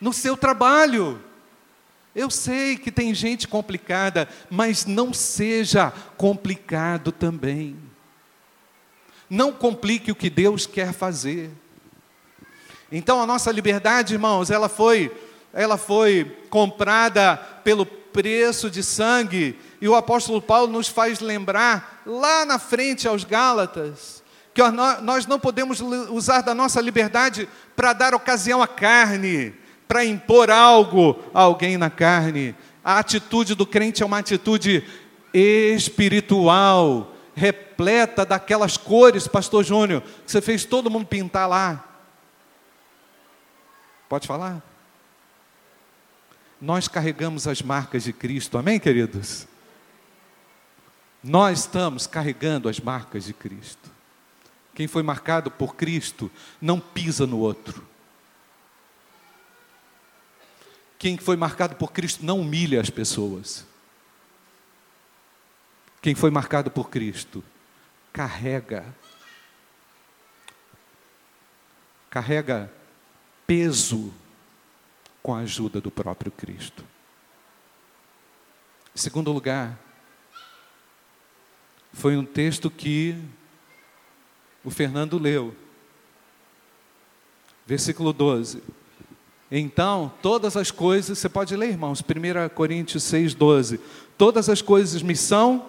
no 0.00 0.12
seu 0.12 0.36
trabalho. 0.36 1.22
Eu 2.14 2.30
sei 2.30 2.76
que 2.76 2.90
tem 2.90 3.14
gente 3.14 3.46
complicada, 3.46 4.28
mas 4.50 4.86
não 4.86 5.12
seja 5.12 5.92
complicado 6.16 7.12
também. 7.12 7.76
Não 9.28 9.52
complique 9.52 10.10
o 10.10 10.16
que 10.16 10.30
Deus 10.30 10.66
quer 10.66 10.92
fazer. 10.92 11.50
Então 12.90 13.20
a 13.20 13.26
nossa 13.26 13.50
liberdade, 13.50 14.14
irmãos, 14.14 14.50
ela 14.50 14.68
foi 14.68 15.12
ela 15.56 15.78
foi 15.78 16.36
comprada 16.50 17.36
pelo 17.64 17.86
preço 17.86 18.70
de 18.70 18.82
sangue, 18.82 19.58
e 19.80 19.88
o 19.88 19.94
apóstolo 19.94 20.40
Paulo 20.40 20.70
nos 20.70 20.86
faz 20.86 21.20
lembrar, 21.20 22.02
lá 22.04 22.44
na 22.44 22.58
frente 22.58 23.08
aos 23.08 23.24
Gálatas, 23.24 24.22
que 24.52 24.62
nós 25.02 25.26
não 25.26 25.40
podemos 25.40 25.80
usar 25.80 26.42
da 26.42 26.54
nossa 26.54 26.80
liberdade 26.80 27.48
para 27.74 27.94
dar 27.94 28.14
ocasião 28.14 28.62
à 28.62 28.68
carne, 28.68 29.54
para 29.86 30.04
impor 30.04 30.50
algo 30.50 31.18
a 31.32 31.42
alguém 31.42 31.76
na 31.76 31.90
carne. 31.90 32.54
A 32.84 32.98
atitude 32.98 33.54
do 33.54 33.66
crente 33.66 34.02
é 34.02 34.06
uma 34.06 34.18
atitude 34.18 34.84
espiritual, 35.32 37.14
repleta 37.34 38.24
daquelas 38.24 38.76
cores, 38.76 39.28
Pastor 39.28 39.64
Júnior, 39.64 40.02
que 40.24 40.30
você 40.30 40.40
fez 40.40 40.64
todo 40.64 40.90
mundo 40.90 41.06
pintar 41.06 41.48
lá. 41.48 41.84
Pode 44.08 44.26
falar? 44.26 44.62
nós 46.60 46.88
carregamos 46.88 47.46
as 47.46 47.60
marcas 47.60 48.04
de 48.04 48.12
Cristo, 48.12 48.56
amém, 48.56 48.80
queridos? 48.80 49.46
Nós 51.22 51.60
estamos 51.60 52.06
carregando 52.06 52.68
as 52.68 52.80
marcas 52.80 53.24
de 53.24 53.32
Cristo. 53.32 53.90
Quem 54.74 54.86
foi 54.86 55.02
marcado 55.02 55.50
por 55.50 55.74
Cristo 55.74 56.30
não 56.60 56.78
pisa 56.78 57.26
no 57.26 57.38
outro. 57.38 57.86
Quem 61.06 61.16
foi 61.16 61.36
marcado 61.36 61.76
por 61.76 61.92
Cristo 61.92 62.26
não 62.26 62.40
humilha 62.40 62.80
as 62.80 62.90
pessoas. 62.90 63.64
Quem 66.02 66.16
foi 66.16 66.32
marcado 66.32 66.68
por 66.68 66.90
Cristo 66.90 67.44
carrega 68.12 68.84
carrega 72.10 72.72
peso 73.46 74.12
com 75.22 75.32
a 75.32 75.42
ajuda 75.42 75.80
do 75.80 75.92
próprio 75.92 76.32
Cristo. 76.32 76.84
Em 78.92 78.98
segundo 78.98 79.30
lugar, 79.30 79.78
foi 81.92 82.16
um 82.16 82.24
texto 82.24 82.68
que 82.68 83.16
o 84.64 84.70
Fernando 84.72 85.20
leu. 85.20 85.56
Versículo 87.64 88.12
12. 88.12 88.60
Então, 89.50 90.12
todas 90.20 90.56
as 90.56 90.70
coisas, 90.70 91.18
você 91.18 91.28
pode 91.28 91.54
ler, 91.54 91.70
irmãos, 91.70 92.00
1 92.00 92.48
Coríntios 92.54 93.04
6, 93.04 93.34
12. 93.34 93.80
Todas 94.18 94.48
as 94.48 94.60
coisas 94.60 95.02
me 95.02 95.14
são 95.14 95.66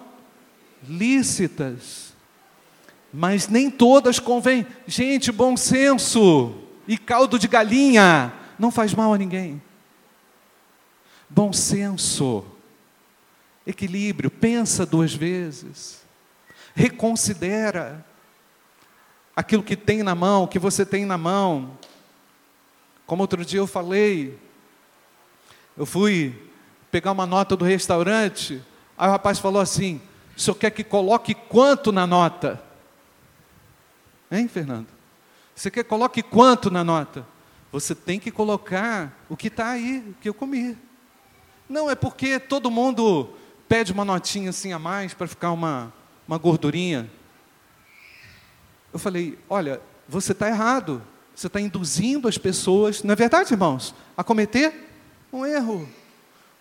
lícitas, 0.86 2.14
mas 3.12 3.48
nem 3.48 3.70
todas 3.70 4.18
convêm. 4.18 4.66
Gente, 4.86 5.30
bom 5.30 5.56
senso 5.56 6.54
e 6.86 6.98
caldo 6.98 7.38
de 7.38 7.46
galinha 7.46 8.32
não 8.58 8.70
faz 8.70 8.94
mal 8.94 9.12
a 9.12 9.18
ninguém. 9.18 9.62
Bom 11.28 11.52
senso, 11.52 12.44
equilíbrio, 13.66 14.30
pensa 14.30 14.86
duas 14.86 15.12
vezes, 15.14 16.02
reconsidera 16.74 18.04
aquilo 19.36 19.62
que 19.62 19.76
tem 19.76 20.02
na 20.02 20.14
mão, 20.14 20.48
que 20.48 20.58
você 20.58 20.84
tem 20.84 21.04
na 21.04 21.18
mão. 21.18 21.77
Como 23.08 23.22
outro 23.22 23.42
dia 23.42 23.58
eu 23.58 23.66
falei, 23.66 24.38
eu 25.74 25.86
fui 25.86 26.38
pegar 26.90 27.10
uma 27.10 27.24
nota 27.24 27.56
do 27.56 27.64
restaurante, 27.64 28.62
aí 28.98 29.08
o 29.08 29.10
rapaz 29.10 29.38
falou 29.38 29.62
assim: 29.62 29.98
o 30.36 30.38
senhor 30.38 30.54
quer 30.56 30.70
que 30.70 30.84
coloque 30.84 31.34
quanto 31.34 31.90
na 31.90 32.06
nota? 32.06 32.62
Hein, 34.30 34.46
Fernando? 34.46 34.88
Você 35.54 35.70
quer 35.70 35.84
que 35.84 35.88
coloque 35.88 36.22
quanto 36.22 36.70
na 36.70 36.84
nota? 36.84 37.26
Você 37.72 37.94
tem 37.94 38.20
que 38.20 38.30
colocar 38.30 39.18
o 39.26 39.38
que 39.38 39.48
está 39.48 39.70
aí, 39.70 40.04
o 40.10 40.14
que 40.20 40.28
eu 40.28 40.34
comi. 40.34 40.76
Não 41.66 41.90
é 41.90 41.94
porque 41.94 42.38
todo 42.38 42.70
mundo 42.70 43.30
pede 43.66 43.90
uma 43.90 44.04
notinha 44.04 44.50
assim 44.50 44.74
a 44.74 44.78
mais 44.78 45.14
para 45.14 45.26
ficar 45.26 45.52
uma, 45.52 45.90
uma 46.26 46.36
gordurinha. 46.36 47.10
Eu 48.92 48.98
falei: 48.98 49.38
olha, 49.48 49.80
você 50.06 50.32
está 50.32 50.46
errado. 50.46 51.02
Você 51.38 51.46
está 51.46 51.60
induzindo 51.60 52.26
as 52.26 52.36
pessoas, 52.36 53.04
não 53.04 53.12
é 53.12 53.14
verdade, 53.14 53.54
irmãos? 53.54 53.94
A 54.16 54.24
cometer 54.24 54.90
um 55.32 55.46
erro. 55.46 55.88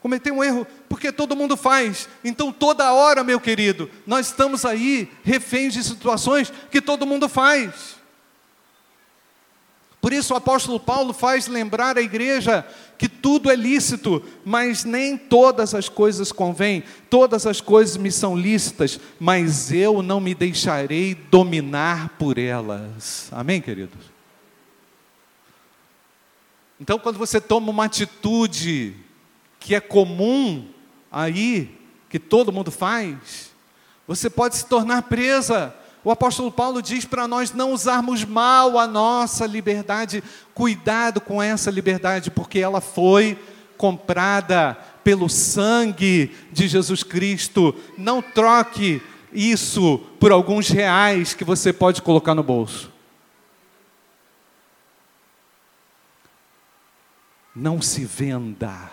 Cometer 0.03 0.31
um 0.31 0.43
erro, 0.43 0.67
porque 0.87 1.11
todo 1.11 1.35
mundo 1.35 1.57
faz. 1.57 2.07
Então, 2.23 2.51
toda 2.51 2.93
hora, 2.93 3.23
meu 3.23 3.39
querido, 3.39 3.89
nós 4.05 4.27
estamos 4.27 4.65
aí 4.65 5.09
reféns 5.23 5.73
de 5.73 5.83
situações 5.83 6.53
que 6.69 6.79
todo 6.79 7.07
mundo 7.07 7.27
faz. 7.27 7.95
Por 9.99 10.13
isso 10.13 10.35
o 10.35 10.37
apóstolo 10.37 10.79
Paulo 10.79 11.11
faz 11.11 11.47
lembrar 11.47 11.97
a 11.97 12.01
igreja 12.01 12.63
que 12.99 13.09
tudo 13.09 13.49
é 13.49 13.55
lícito, 13.55 14.23
mas 14.45 14.83
nem 14.83 15.17
todas 15.17 15.73
as 15.73 15.89
coisas 15.89 16.31
convêm, 16.31 16.83
todas 17.09 17.47
as 17.47 17.59
coisas 17.59 17.97
me 17.97 18.11
são 18.11 18.37
lícitas, 18.37 18.99
mas 19.19 19.71
eu 19.71 20.03
não 20.03 20.19
me 20.19 20.35
deixarei 20.35 21.15
dominar 21.15 22.09
por 22.19 22.37
elas. 22.37 23.27
Amém, 23.31 23.59
queridos? 23.59 24.16
Então, 26.79 26.99
quando 26.99 27.17
você 27.17 27.41
toma 27.41 27.69
uma 27.69 27.85
atitude 27.85 28.95
que 29.59 29.73
é 29.73 29.79
comum 29.79 30.67
aí, 31.11 31.75
que 32.09 32.19
todo 32.19 32.51
mundo 32.51 32.71
faz, 32.71 33.51
você 34.07 34.29
pode 34.29 34.55
se 34.55 34.65
tornar 34.65 35.03
presa 35.03 35.73
o 36.07 36.11
apóstolo 36.11 36.49
Paulo 36.49 36.81
diz 36.81 37.03
para 37.03 37.27
nós 37.27 37.51
não 37.51 37.73
usarmos 37.73 38.23
mal 38.23 38.79
a 38.79 38.87
nossa 38.87 39.45
liberdade, 39.45 40.23
cuidado 40.53 41.19
com 41.19 41.43
essa 41.43 41.69
liberdade, 41.69 42.31
porque 42.31 42.59
ela 42.59 42.79
foi 42.79 43.37
comprada 43.75 44.77
pelo 45.03 45.27
sangue 45.27 46.33
de 46.49 46.65
Jesus 46.65 47.03
Cristo. 47.03 47.75
Não 47.97 48.21
troque 48.21 49.01
isso 49.33 49.99
por 50.17 50.31
alguns 50.31 50.69
reais 50.69 51.33
que 51.33 51.43
você 51.43 51.73
pode 51.73 52.01
colocar 52.01 52.33
no 52.33 52.41
bolso. 52.41 52.89
Não 57.59 57.81
se 57.81 58.05
venda. 58.05 58.91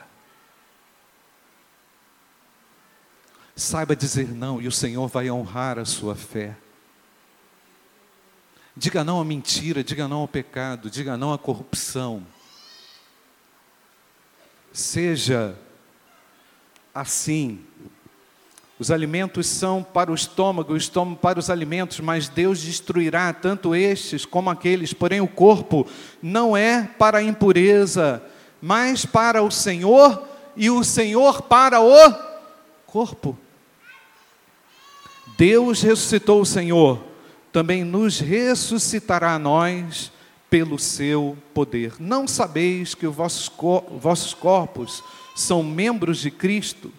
Saiba 3.54 3.94
dizer 3.94 4.26
não 4.26 4.58
e 4.58 4.66
o 4.66 4.72
Senhor 4.72 5.06
vai 5.06 5.30
honrar 5.30 5.78
a 5.78 5.84
sua 5.84 6.14
fé. 6.16 6.56
Diga 8.74 9.04
não 9.04 9.20
à 9.20 9.24
mentira, 9.24 9.84
diga 9.84 10.08
não 10.08 10.20
ao 10.20 10.28
pecado, 10.28 10.88
diga 10.88 11.14
não 11.14 11.30
à 11.30 11.36
corrupção. 11.36 12.26
Seja 14.72 15.54
assim. 16.94 17.62
Os 18.78 18.90
alimentos 18.90 19.46
são 19.46 19.82
para 19.82 20.10
o 20.10 20.14
estômago, 20.14 20.72
o 20.72 20.76
estômago 20.76 21.20
para 21.20 21.38
os 21.38 21.50
alimentos, 21.50 22.00
mas 22.00 22.30
Deus 22.30 22.62
destruirá 22.62 23.30
tanto 23.34 23.74
estes 23.74 24.24
como 24.24 24.48
aqueles. 24.48 24.94
Porém, 24.94 25.20
o 25.20 25.28
corpo 25.28 25.86
não 26.22 26.56
é 26.56 26.82
para 26.82 27.18
a 27.18 27.22
impureza, 27.22 28.22
mas 28.64 29.04
para 29.04 29.42
o 29.42 29.50
Senhor, 29.50 30.26
e 30.56 30.70
o 30.70 30.82
Senhor 30.82 31.42
para 31.42 31.82
o 31.82 32.14
corpo. 32.86 33.36
Deus 35.36 35.82
ressuscitou 35.82 36.40
o 36.40 36.46
Senhor 36.46 37.14
também 37.54 37.84
nos 37.84 38.18
ressuscitará 38.18 39.34
a 39.34 39.38
nós 39.38 40.10
pelo 40.50 40.76
seu 40.76 41.38
poder. 41.54 41.92
Não 42.00 42.26
sabeis 42.26 42.96
que 42.96 43.06
os 43.06 43.14
vossos, 43.14 43.48
vossos 43.96 44.34
corpos 44.34 45.04
são 45.36 45.62
membros 45.62 46.18
de 46.18 46.32
Cristo? 46.32 46.92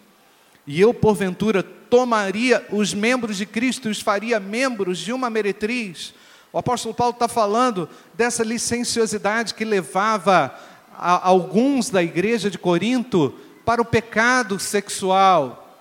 E 0.65 0.79
eu, 0.79 0.93
porventura, 0.93 1.61
tomaria 1.61 2.65
os 2.71 2.93
membros 2.93 3.35
de 3.35 3.45
Cristo 3.45 3.89
e 3.89 3.91
os 3.91 3.99
faria 3.99 4.39
membros 4.39 4.99
de 4.99 5.11
uma 5.11 5.29
meretriz? 5.29 6.13
O 6.53 6.57
apóstolo 6.57 6.95
Paulo 6.95 7.11
está 7.15 7.27
falando 7.27 7.89
dessa 8.13 8.41
licenciosidade 8.41 9.53
que 9.53 9.65
levava 9.65 10.57
a, 10.97 11.27
alguns 11.27 11.89
da 11.89 12.01
igreja 12.03 12.49
de 12.49 12.57
Corinto 12.57 13.33
para 13.65 13.81
o 13.81 13.85
pecado 13.85 14.59
sexual, 14.59 15.79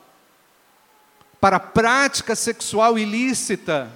para 1.40 1.56
a 1.56 1.60
prática 1.60 2.34
sexual 2.34 2.98
ilícita. 2.98 3.90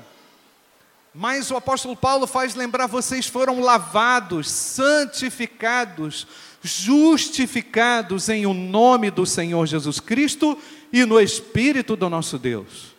Mas 1.14 1.50
o 1.50 1.56
apóstolo 1.56 1.96
Paulo 1.96 2.26
faz 2.26 2.54
lembrar: 2.54 2.86
vocês 2.86 3.26
foram 3.26 3.60
lavados, 3.60 4.50
santificados, 4.50 6.26
justificados 6.62 8.28
em 8.28 8.46
o 8.46 8.54
nome 8.54 9.10
do 9.10 9.24
Senhor 9.24 9.66
Jesus 9.66 10.00
Cristo 10.00 10.58
e 10.92 11.04
no 11.04 11.20
Espírito 11.20 11.96
do 11.96 12.08
nosso 12.08 12.38
Deus. 12.38 12.94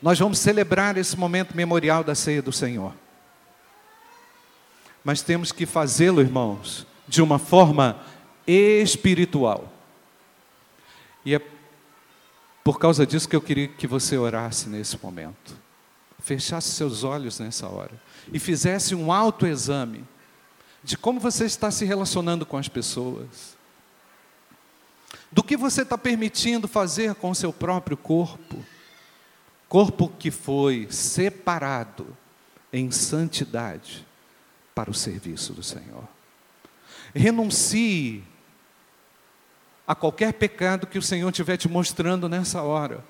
Nós 0.00 0.18
vamos 0.18 0.38
celebrar 0.38 0.96
esse 0.96 1.16
momento 1.16 1.56
memorial 1.56 2.04
da 2.04 2.14
ceia 2.14 2.40
do 2.40 2.52
Senhor. 2.52 2.92
Mas 5.04 5.22
temos 5.22 5.50
que 5.50 5.66
fazê-lo, 5.66 6.20
irmãos, 6.20 6.86
de 7.08 7.22
uma 7.22 7.38
forma 7.38 7.98
espiritual. 8.46 9.72
E 11.24 11.34
é 11.34 11.42
por 12.62 12.78
causa 12.78 13.06
disso 13.06 13.28
que 13.28 13.34
eu 13.34 13.40
queria 13.40 13.66
que 13.66 13.86
você 13.86 14.18
orasse 14.18 14.68
nesse 14.68 15.02
momento. 15.02 15.56
Fechasse 16.20 16.70
seus 16.72 17.02
olhos 17.02 17.38
nessa 17.38 17.66
hora 17.66 17.98
e 18.30 18.38
fizesse 18.38 18.94
um 18.94 19.10
autoexame 19.10 20.04
de 20.84 20.96
como 20.96 21.18
você 21.18 21.44
está 21.46 21.70
se 21.70 21.84
relacionando 21.84 22.44
com 22.44 22.56
as 22.56 22.68
pessoas, 22.68 23.56
do 25.30 25.42
que 25.42 25.56
você 25.56 25.82
está 25.82 25.96
permitindo 25.96 26.68
fazer 26.68 27.14
com 27.14 27.30
o 27.30 27.34
seu 27.34 27.52
próprio 27.52 27.96
corpo, 27.96 28.62
corpo 29.68 30.08
que 30.18 30.30
foi 30.30 30.86
separado 30.90 32.06
em 32.72 32.90
santidade 32.90 34.06
para 34.74 34.90
o 34.90 34.94
serviço 34.94 35.52
do 35.52 35.62
Senhor. 35.62 36.17
Renuncie 37.14 38.22
a 39.86 39.94
qualquer 39.94 40.34
pecado 40.34 40.86
que 40.86 40.98
o 40.98 41.02
Senhor 41.02 41.30
estiver 41.30 41.56
te 41.56 41.68
mostrando 41.68 42.28
nessa 42.28 42.62
hora. 42.62 43.02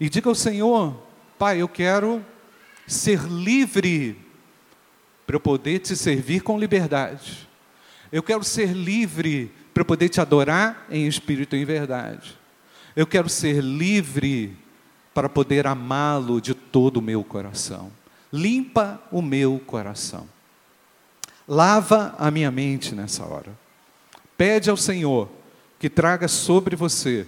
E 0.00 0.08
diga 0.08 0.28
ao 0.28 0.34
Senhor: 0.34 1.00
Pai, 1.38 1.62
eu 1.62 1.68
quero 1.68 2.24
ser 2.86 3.20
livre 3.24 4.18
para 5.26 5.36
eu 5.36 5.40
poder 5.40 5.78
te 5.78 5.94
servir 5.96 6.42
com 6.42 6.58
liberdade. 6.58 7.48
Eu 8.10 8.22
quero 8.22 8.44
ser 8.44 8.72
livre 8.72 9.52
para 9.72 9.82
eu 9.82 9.86
poder 9.86 10.08
te 10.08 10.20
adorar 10.20 10.86
em 10.90 11.06
espírito 11.06 11.56
e 11.56 11.62
em 11.62 11.64
verdade. 11.64 12.36
Eu 12.94 13.06
quero 13.06 13.28
ser 13.28 13.62
livre 13.62 14.56
para 15.14 15.28
poder 15.28 15.66
amá-lo 15.66 16.40
de 16.40 16.54
todo 16.54 16.98
o 16.98 17.02
meu 17.02 17.22
coração. 17.22 17.90
Limpa 18.32 19.00
o 19.10 19.22
meu 19.22 19.60
coração. 19.66 20.28
Lava 21.52 22.14
a 22.18 22.30
minha 22.30 22.50
mente 22.50 22.94
nessa 22.94 23.26
hora. 23.26 23.54
Pede 24.38 24.70
ao 24.70 24.76
Senhor 24.76 25.28
que 25.78 25.90
traga 25.90 26.26
sobre 26.26 26.74
você, 26.74 27.26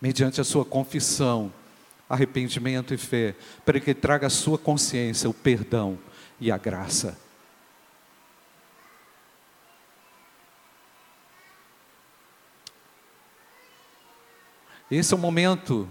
mediante 0.00 0.40
a 0.40 0.44
sua 0.44 0.64
confissão, 0.64 1.52
arrependimento 2.08 2.94
e 2.94 2.96
fé, 2.96 3.36
para 3.66 3.78
que 3.78 3.92
traga 3.92 4.28
a 4.28 4.30
sua 4.30 4.56
consciência 4.56 5.28
o 5.28 5.34
perdão 5.34 5.98
e 6.40 6.50
a 6.50 6.56
graça. 6.56 7.18
Esse 14.90 15.12
é 15.12 15.16
o 15.18 15.20
momento 15.20 15.86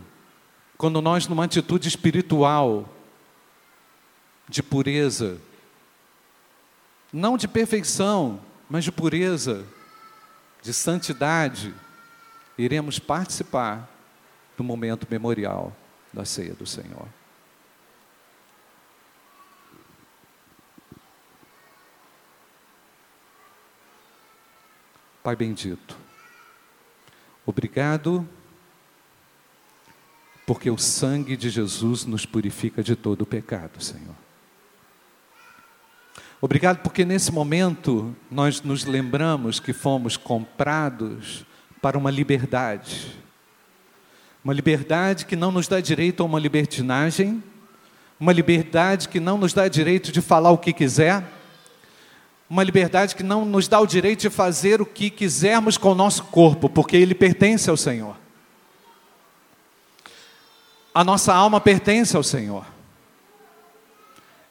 quando 0.76 1.00
nós, 1.04 1.28
numa 1.28 1.46
atitude 1.46 1.88
espiritual, 1.88 2.90
de 4.50 4.64
pureza, 4.64 5.40
não 7.16 7.38
de 7.38 7.48
perfeição, 7.48 8.42
mas 8.70 8.84
de 8.84 8.92
pureza, 8.92 9.66
de 10.62 10.74
santidade, 10.74 11.74
iremos 12.58 13.00
participar 13.00 13.90
do 14.58 14.66
momento 14.66 15.08
memorial 15.10 15.74
da 16.12 16.26
ceia 16.26 16.54
do 16.54 16.66
Senhor. 16.66 17.08
Pai 25.24 25.38
bendito, 25.38 25.98
obrigado, 27.46 28.28
porque 30.46 30.70
o 30.70 30.78
sangue 30.78 31.38
de 31.38 31.50
Jesus 31.50 32.04
nos 32.04 32.26
purifica 32.26 32.84
de 32.84 32.94
todo 32.94 33.22
o 33.22 33.26
pecado, 33.26 33.82
Senhor. 33.82 34.25
Obrigado 36.42 36.80
porque 36.80 37.06
nesse 37.06 37.32
momento 37.32 38.16
nós 38.30 38.62
nos 38.62 38.84
lembramos 38.84 39.60
que 39.60 39.72
fomos 39.72 40.18
comprados 40.18 41.46
para 41.82 41.98
uma 41.98 42.12
liberdade. 42.12 43.16
Uma 44.44 44.54
liberdade 44.54 45.26
que 45.26 45.36
não 45.36 45.52
nos 45.52 45.68
dá 45.68 45.80
direito 45.80 46.22
a 46.22 46.26
uma 46.26 46.40
libertinagem, 46.40 47.44
uma 48.20 48.34
liberdade 48.34 49.10
que 49.10 49.20
não 49.20 49.38
nos 49.38 49.54
dá 49.54 49.68
direito 49.68 50.12
de 50.12 50.22
falar 50.22 50.52
o 50.52 50.58
que 50.58 50.72
quiser, 50.72 51.24
uma 52.50 52.64
liberdade 52.64 53.16
que 53.16 53.24
não 53.24 53.44
nos 53.44 53.68
dá 53.68 53.80
o 53.80 53.88
direito 53.88 54.22
de 54.22 54.30
fazer 54.30 54.82
o 54.82 54.86
que 54.86 55.10
quisermos 55.10 55.78
com 55.78 55.94
o 55.94 55.96
nosso 55.96 56.26
corpo, 56.26 56.70
porque 56.70 56.96
ele 56.96 57.16
pertence 57.16 57.70
ao 57.70 57.78
Senhor. 57.78 58.16
A 60.94 61.04
nossa 61.04 61.34
alma 61.34 61.60
pertence 61.60 62.16
ao 62.16 62.24
Senhor. 62.24 62.75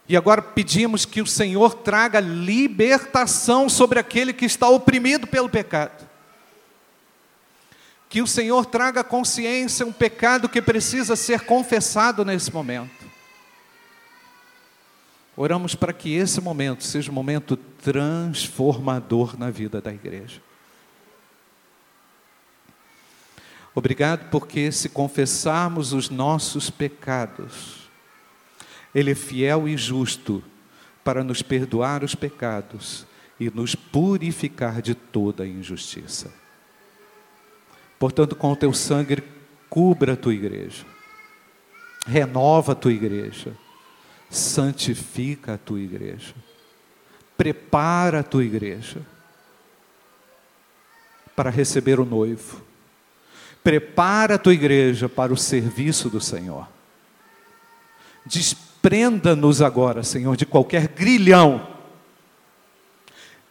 E 0.07 0.15
agora 0.15 0.41
pedimos 0.41 1.03
que 1.03 1.21
o 1.21 1.25
Senhor 1.25 1.73
traga 1.73 2.19
libertação 2.19 3.67
sobre 3.67 3.99
aquele 3.99 4.33
que 4.33 4.45
está 4.45 4.69
oprimido 4.69 5.25
pelo 5.25 5.49
pecado. 5.49 6.07
Que 8.07 8.21
o 8.21 8.27
Senhor 8.27 8.65
traga 8.67 9.03
consciência 9.03 9.85
um 9.85 9.91
pecado 9.91 10.47
que 10.47 10.61
precisa 10.61 11.15
ser 11.15 11.41
confessado 11.41 12.23
nesse 12.23 12.53
momento. 12.53 13.05
Oramos 15.35 15.75
para 15.75 15.91
que 15.91 16.13
esse 16.13 16.39
momento 16.39 16.83
seja 16.83 17.11
um 17.11 17.13
momento 17.13 17.57
transformador 17.57 19.37
na 19.37 19.49
vida 19.49 19.81
da 19.81 19.91
igreja. 19.91 20.41
Obrigado 23.73 24.29
porque, 24.29 24.71
se 24.71 24.87
confessarmos 24.87 25.91
os 25.91 26.09
nossos 26.09 26.69
pecados, 26.69 27.84
Ele 28.95 29.11
é 29.11 29.15
fiel 29.15 29.67
e 29.67 29.77
justo 29.77 30.41
para 31.03 31.23
nos 31.23 31.41
perdoar 31.41 32.03
os 32.03 32.15
pecados 32.15 33.05
e 33.39 33.49
nos 33.49 33.75
purificar 33.75 34.81
de 34.81 34.95
toda 34.95 35.43
a 35.43 35.47
injustiça. 35.47 36.33
Portanto, 37.99 38.35
com 38.35 38.51
o 38.51 38.55
teu 38.55 38.73
sangue, 38.73 39.21
cubra 39.69 40.13
a 40.13 40.17
tua 40.17 40.33
igreja, 40.33 40.85
renova 42.07 42.71
a 42.71 42.75
tua 42.75 42.93
igreja 42.93 43.55
santifica 44.29 45.53
a 45.53 45.57
tua 45.57 45.79
igreja, 45.79 46.33
prepara 47.37 48.19
a 48.19 48.23
tua 48.23 48.43
igreja 48.43 49.01
para 51.35 51.49
receber 51.49 51.99
o 51.99 52.05
noivo, 52.05 52.61
prepara 53.63 54.35
a 54.35 54.37
tua 54.37 54.53
igreja 54.53 55.09
para 55.09 55.33
o 55.33 55.37
serviço 55.37 56.09
do 56.09 56.21
Senhor. 56.21 56.67
Desprenda-nos 58.85 59.61
agora, 59.61 60.03
Senhor, 60.03 60.37
de 60.37 60.45
qualquer 60.45 60.89
grilhão. 60.89 61.67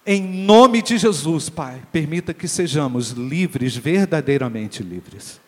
Em 0.07 0.23
nome 0.23 0.81
de 0.81 0.97
Jesus, 0.97 1.49
Pai, 1.49 1.83
permita 1.90 2.33
que 2.33 2.47
sejamos 2.47 3.11
livres, 3.11 3.77
verdadeiramente 3.77 4.83
livres 4.83 5.40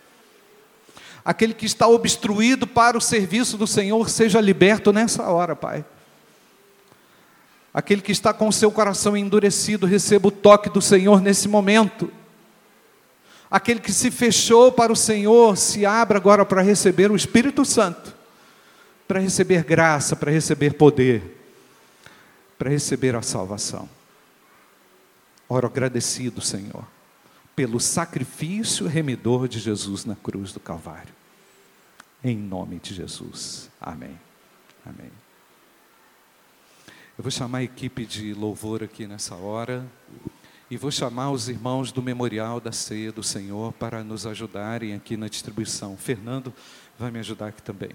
aquele 1.26 1.52
que 1.52 1.66
está 1.66 1.88
obstruído 1.88 2.68
para 2.68 2.96
o 2.96 3.00
serviço 3.00 3.56
do 3.56 3.66
Senhor 3.66 4.08
seja 4.08 4.40
liberto 4.40 4.92
nessa 4.92 5.24
hora, 5.24 5.56
Pai. 5.56 5.84
Aquele 7.74 8.00
que 8.00 8.12
está 8.12 8.32
com 8.32 8.46
o 8.46 8.52
seu 8.52 8.70
coração 8.70 9.16
endurecido, 9.16 9.86
receba 9.86 10.28
o 10.28 10.30
toque 10.30 10.70
do 10.70 10.80
Senhor 10.80 11.20
nesse 11.20 11.48
momento. 11.48 12.12
Aquele 13.50 13.80
que 13.80 13.92
se 13.92 14.08
fechou 14.12 14.70
para 14.70 14.92
o 14.92 14.96
Senhor, 14.96 15.56
se 15.56 15.84
abra 15.84 16.16
agora 16.16 16.44
para 16.44 16.62
receber 16.62 17.10
o 17.10 17.16
Espírito 17.16 17.64
Santo, 17.64 18.14
para 19.06 19.20
receber 19.20 19.64
graça, 19.64 20.16
para 20.16 20.30
receber 20.30 20.74
poder, 20.74 21.22
para 22.58 22.70
receber 22.70 23.14
a 23.14 23.22
salvação. 23.22 23.88
Oro 25.48 25.66
agradecido, 25.66 26.40
Senhor, 26.40 26.84
pelo 27.54 27.78
sacrifício 27.78 28.86
remidor 28.86 29.48
de 29.48 29.58
Jesus 29.58 30.04
na 30.04 30.16
cruz 30.16 30.52
do 30.52 30.60
Calvário 30.60 31.14
em 32.22 32.36
nome 32.36 32.78
de 32.78 32.94
Jesus. 32.94 33.70
Amém. 33.80 34.18
Amém. 34.84 35.10
Eu 37.16 37.22
vou 37.22 37.30
chamar 37.30 37.58
a 37.58 37.62
equipe 37.62 38.04
de 38.04 38.34
louvor 38.34 38.82
aqui 38.82 39.06
nessa 39.06 39.34
hora 39.34 39.86
e 40.70 40.76
vou 40.76 40.90
chamar 40.90 41.30
os 41.30 41.48
irmãos 41.48 41.92
do 41.92 42.02
Memorial 42.02 42.60
da 42.60 42.72
Ceia 42.72 43.12
do 43.12 43.22
Senhor 43.22 43.72
para 43.72 44.02
nos 44.02 44.26
ajudarem 44.26 44.94
aqui 44.94 45.16
na 45.16 45.28
distribuição. 45.28 45.96
Fernando 45.96 46.52
vai 46.98 47.10
me 47.10 47.18
ajudar 47.20 47.48
aqui 47.48 47.62
também. 47.62 47.90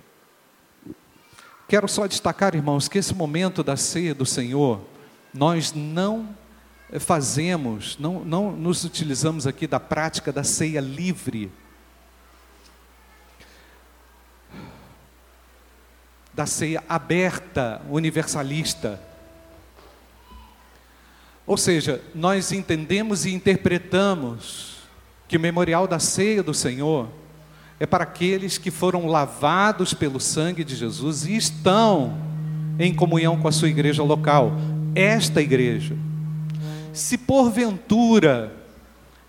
Quero 1.71 1.87
só 1.87 2.05
destacar, 2.05 2.53
irmãos, 2.53 2.89
que 2.89 2.97
esse 2.97 3.15
momento 3.15 3.63
da 3.63 3.77
ceia 3.77 4.13
do 4.13 4.25
Senhor, 4.25 4.81
nós 5.33 5.71
não 5.71 6.35
fazemos, 6.99 7.97
não, 7.97 8.25
não 8.25 8.51
nos 8.51 8.83
utilizamos 8.83 9.47
aqui 9.47 9.65
da 9.65 9.79
prática 9.79 10.33
da 10.33 10.43
ceia 10.43 10.81
livre 10.81 11.49
da 16.33 16.45
ceia 16.45 16.83
aberta, 16.89 17.81
universalista. 17.89 19.01
Ou 21.47 21.55
seja, 21.55 22.03
nós 22.13 22.51
entendemos 22.51 23.25
e 23.25 23.33
interpretamos 23.33 24.75
que 25.25 25.37
o 25.37 25.39
memorial 25.39 25.87
da 25.87 25.99
ceia 25.99 26.43
do 26.43 26.53
Senhor 26.53 27.07
é 27.81 27.85
para 27.87 28.03
aqueles 28.03 28.59
que 28.59 28.69
foram 28.69 29.07
lavados 29.07 29.91
pelo 29.91 30.19
sangue 30.19 30.63
de 30.63 30.75
Jesus 30.75 31.25
e 31.25 31.35
estão 31.35 32.15
em 32.77 32.93
comunhão 32.93 33.41
com 33.41 33.47
a 33.47 33.51
sua 33.51 33.69
igreja 33.69 34.03
local, 34.03 34.51
esta 34.93 35.41
igreja. 35.41 35.97
Se 36.93 37.17
porventura 37.17 38.53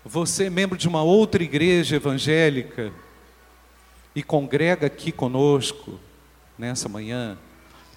você 0.05 0.43
é 0.43 0.49
membro 0.51 0.77
de 0.77 0.87
uma 0.87 1.01
outra 1.01 1.41
igreja 1.41 1.95
evangélica 1.95 2.93
e 4.15 4.21
congrega 4.21 4.85
aqui 4.85 5.11
conosco 5.11 5.99
nessa 6.55 6.87
manhã, 6.87 7.35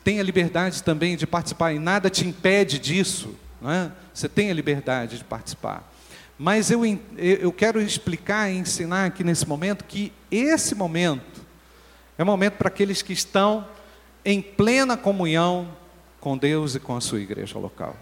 tenha 0.03 0.23
liberdade 0.23 0.83
também 0.83 1.19
de 1.19 1.27
participar 1.27 1.75
e 1.75 1.79
nada 1.79 2.09
te 2.09 2.27
impede 2.27 2.79
disso, 2.79 3.35
não 3.61 3.71
é? 3.71 3.93
Você 4.15 4.27
tem 4.27 4.51
a 4.51 4.55
liberdade 4.55 5.19
de 5.19 5.25
participar. 5.25 5.87
Mas 6.39 6.71
eu, 6.71 6.83
eu 7.17 7.53
quero 7.53 7.81
explicar 7.81 8.51
e 8.51 8.59
ensinar 8.59 9.07
aqui 9.07 9.25
nesse 9.25 9.49
momento 9.49 9.85
que 9.85 10.13
esse 10.31 10.75
momento 10.75 11.45
é 12.19 12.23
um 12.23 12.27
momento 12.27 12.55
para 12.55 12.69
aqueles 12.69 13.03
que 13.03 13.13
estão 13.13 13.67
em 14.25 14.43
plena 14.43 14.97
comunhão 14.97 15.69
com 16.21 16.37
Deus 16.37 16.75
e 16.75 16.81
com 16.81 16.97
a 16.97 17.01
sua 17.01 17.21
igreja 17.21 17.59
local. 17.59 17.97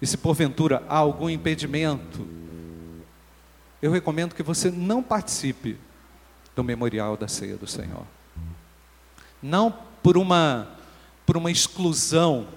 E 0.00 0.06
se 0.06 0.16
porventura 0.16 0.82
há 0.88 0.96
algum 0.96 1.28
impedimento, 1.28 2.26
eu 3.82 3.90
recomendo 3.90 4.34
que 4.34 4.42
você 4.42 4.70
não 4.70 5.02
participe 5.02 5.76
do 6.54 6.64
memorial 6.64 7.16
da 7.16 7.28
ceia 7.28 7.56
do 7.56 7.66
Senhor. 7.66 8.04
Não 9.42 9.72
por 10.02 10.16
uma 10.16 10.74
por 11.24 11.36
uma 11.36 11.50
exclusão, 11.50 12.48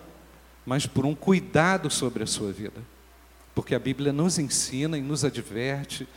mas 0.66 0.86
por 0.86 1.06
um 1.06 1.14
cuidado 1.14 1.90
sobre 1.90 2.24
a 2.24 2.26
sua 2.26 2.54
vida. 2.54 2.82
Porque 3.62 3.76
a 3.76 3.80
Bíblia 3.80 4.12
nos 4.12 4.40
ensina 4.40 4.98
e 4.98 5.02
nos 5.02 5.24
adverte 5.24 6.08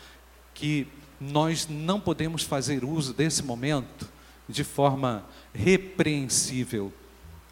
que 0.54 0.88
nós 1.20 1.68
não 1.68 2.00
podemos 2.00 2.42
fazer 2.42 2.82
uso 2.82 3.12
desse 3.12 3.42
momento 3.42 4.08
de 4.48 4.64
forma 4.64 5.26
repreensível 5.52 6.90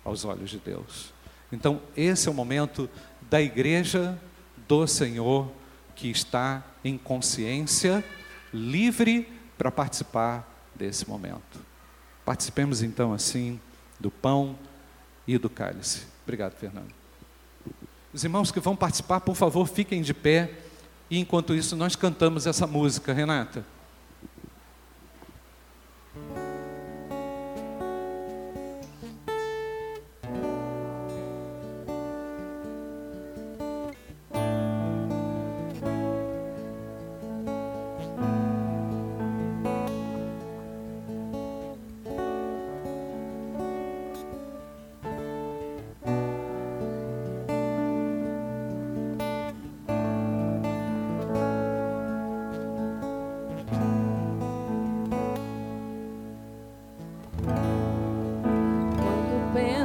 aos 0.03 0.25
olhos 0.25 0.49
de 0.49 0.59
Deus. 0.59 1.13
Então, 1.53 1.79
esse 1.95 2.27
é 2.27 2.31
o 2.31 2.35
momento 2.35 2.89
da 3.29 3.43
igreja 3.43 4.19
do 4.67 4.87
Senhor 4.87 5.53
que 5.95 6.09
está 6.09 6.65
em 6.83 6.97
consciência 6.97 8.03
livre 8.51 9.29
para 9.59 9.71
participar 9.71 10.71
desse 10.75 11.07
momento. 11.07 11.61
Participemos 12.25 12.81
então 12.81 13.13
assim 13.13 13.61
do 14.01 14.11
pão 14.11 14.59
e 15.29 15.37
do 15.37 15.51
cálice. 15.51 16.07
Obrigado, 16.25 16.55
Fernando. 16.55 17.02
Os 18.13 18.25
irmãos 18.25 18.51
que 18.51 18.61
vão 18.61 18.77
participar, 18.77 19.21
por 19.21 19.35
favor, 19.35 19.67
fiquem 19.67 20.03
de 20.03 20.13
pé. 20.13 20.51
E 21.11 21.19
enquanto 21.19 21.55
isso, 21.55 21.77
nós 21.77 21.97
cantamos 21.97 22.47
essa 22.47 22.67
música, 22.67 23.13
Renata. 23.13 23.65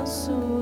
soon. 0.08 0.57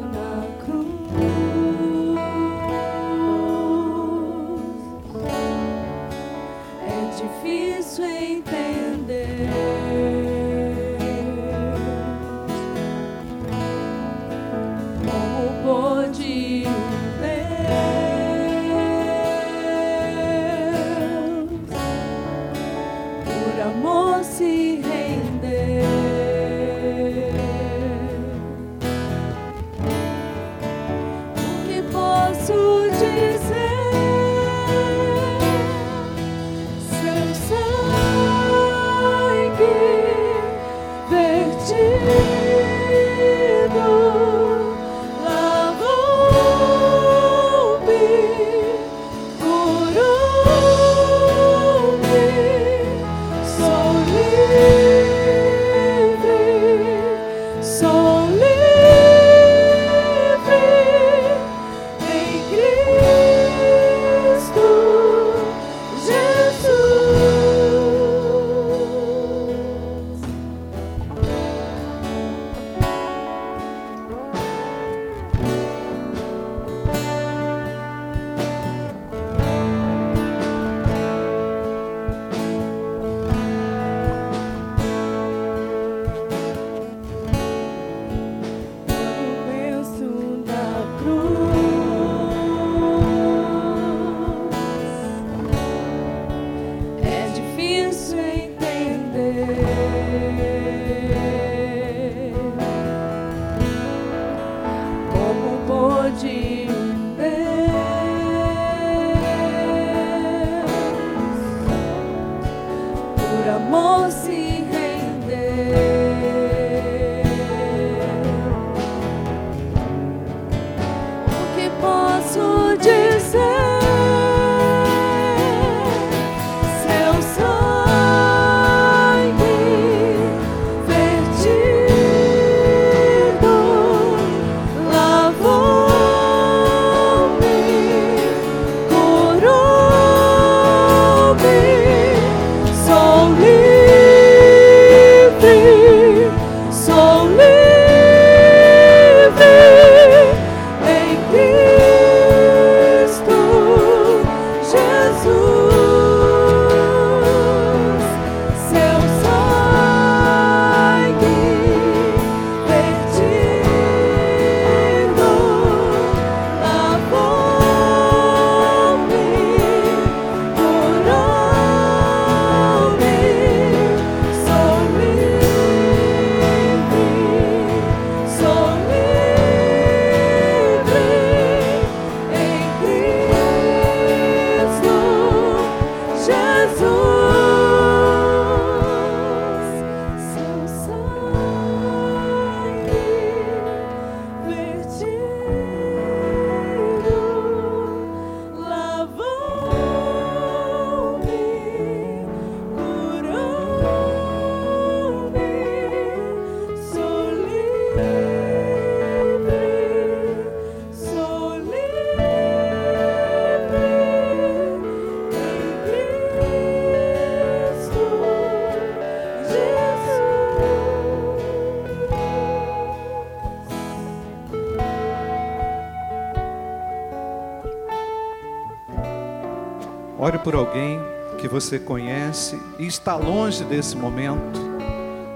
Ore 230.26 230.40
por 230.40 230.56
alguém 230.56 231.00
que 231.38 231.48
você 231.48 231.78
conhece 231.78 232.60
e 232.80 232.88
está 232.88 233.16
longe 233.16 233.64
desse 233.64 233.96
momento, 233.96 234.60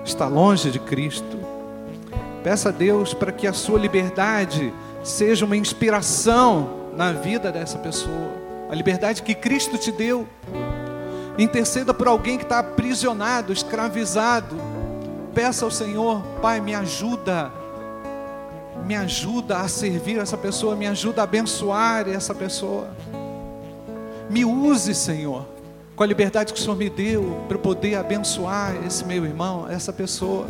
está 0.03 0.25
longe 0.25 0.71
de 0.71 0.79
Cristo. 0.79 1.37
Peça 2.43 2.69
a 2.69 2.71
Deus 2.71 3.13
para 3.13 3.31
que 3.31 3.45
a 3.45 3.53
sua 3.53 3.77
liberdade 3.77 4.73
seja 5.03 5.45
uma 5.45 5.55
inspiração 5.55 6.89
na 6.97 7.11
vida 7.11 7.51
dessa 7.51 7.77
pessoa, 7.77 8.31
a 8.67 8.73
liberdade 8.73 9.21
que 9.21 9.35
Cristo 9.35 9.77
te 9.77 9.91
deu. 9.91 10.27
Interceda 11.37 11.93
por 11.93 12.07
alguém 12.07 12.39
que 12.39 12.43
está 12.45 12.57
aprisionado, 12.57 13.53
escravizado. 13.53 14.55
Peça 15.35 15.65
ao 15.65 15.69
Senhor, 15.69 16.23
Pai, 16.41 16.59
me 16.59 16.73
ajuda, 16.73 17.51
me 18.87 18.95
ajuda 18.95 19.59
a 19.59 19.67
servir 19.67 20.17
essa 20.17 20.35
pessoa, 20.35 20.75
me 20.75 20.87
ajuda 20.87 21.21
a 21.21 21.25
abençoar 21.25 22.09
essa 22.09 22.33
pessoa. 22.33 22.89
Me 24.29 24.45
use, 24.45 24.93
Senhor, 24.93 25.43
com 25.95 26.03
a 26.03 26.05
liberdade 26.05 26.53
que 26.53 26.59
o 26.59 26.61
Senhor 26.61 26.75
me 26.75 26.87
deu 26.87 27.41
para 27.47 27.57
poder 27.57 27.95
abençoar 27.95 28.75
esse 28.85 29.03
meu 29.03 29.25
irmão, 29.25 29.67
essa 29.67 29.91
pessoa. 29.91 30.45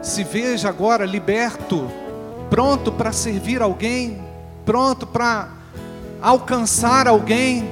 Se 0.00 0.24
veja 0.24 0.70
agora 0.70 1.04
liberto, 1.04 1.86
pronto 2.48 2.90
para 2.90 3.12
servir 3.12 3.60
alguém, 3.60 4.24
pronto 4.64 5.06
para 5.06 5.50
alcançar 6.22 7.06
alguém, 7.06 7.70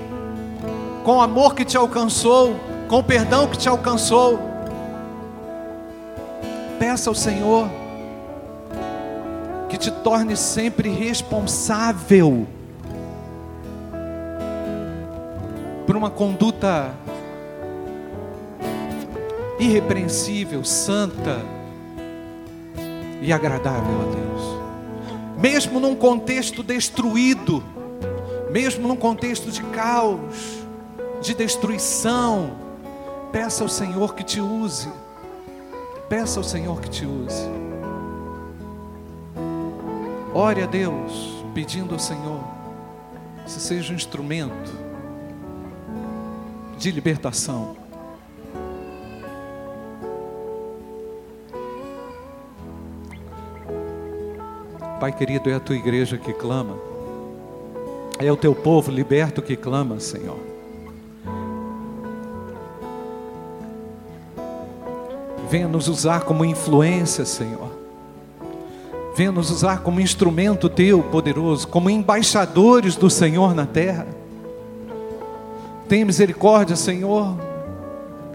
com 1.02 1.16
o 1.16 1.22
amor 1.22 1.54
que 1.54 1.64
te 1.64 1.76
alcançou, 1.76 2.54
com 2.88 2.98
o 2.98 3.02
perdão 3.02 3.48
que 3.48 3.56
te 3.56 3.70
alcançou. 3.70 4.38
Peça 6.78 7.08
ao 7.08 7.14
Senhor 7.14 7.70
que 9.70 9.78
te 9.78 9.90
torne 9.90 10.36
sempre 10.36 10.90
responsável 10.90 12.46
por 15.86 15.96
uma 15.96 16.10
conduta 16.10 16.94
irrepreensível, 19.58 20.64
santa 20.64 21.40
e 23.20 23.32
agradável 23.32 24.00
a 24.00 24.04
Deus. 24.14 24.62
Mesmo 25.38 25.80
num 25.80 25.94
contexto 25.94 26.62
destruído, 26.62 27.62
mesmo 28.50 28.86
num 28.86 28.96
contexto 28.96 29.50
de 29.50 29.62
caos, 29.64 30.62
de 31.20 31.34
destruição, 31.34 32.52
peça 33.30 33.62
ao 33.62 33.68
Senhor 33.68 34.14
que 34.14 34.22
te 34.22 34.40
use. 34.40 34.88
Peça 36.08 36.38
ao 36.40 36.44
Senhor 36.44 36.80
que 36.80 36.90
te 36.90 37.06
use. 37.06 37.48
Ore 40.34 40.62
a 40.62 40.66
Deus, 40.66 41.44
pedindo 41.54 41.94
ao 41.94 41.98
Senhor, 41.98 42.40
se 43.46 43.60
seja 43.60 43.92
um 43.92 43.96
instrumento 43.96 44.91
de 46.82 46.90
libertação. 46.90 47.76
Pai 54.98 55.12
querido, 55.12 55.48
é 55.48 55.54
a 55.54 55.60
tua 55.60 55.76
igreja 55.76 56.18
que 56.18 56.32
clama, 56.32 56.76
é 58.18 58.30
o 58.30 58.36
teu 58.36 58.54
povo 58.54 58.90
liberto 58.90 59.40
que 59.40 59.56
clama, 59.56 60.00
Senhor. 60.00 60.38
Venha 65.48 65.68
nos 65.68 65.86
usar 65.86 66.22
como 66.22 66.44
influência, 66.44 67.24
Senhor. 67.24 67.70
Venha 69.14 69.30
nos 69.30 69.50
usar 69.50 69.82
como 69.82 70.00
instrumento 70.00 70.68
teu 70.68 71.02
poderoso, 71.02 71.68
como 71.68 71.90
embaixadores 71.90 72.96
do 72.96 73.10
Senhor 73.10 73.54
na 73.54 73.66
terra. 73.66 74.21
Tem 75.88 76.04
misericórdia, 76.04 76.76
Senhor, 76.76 77.36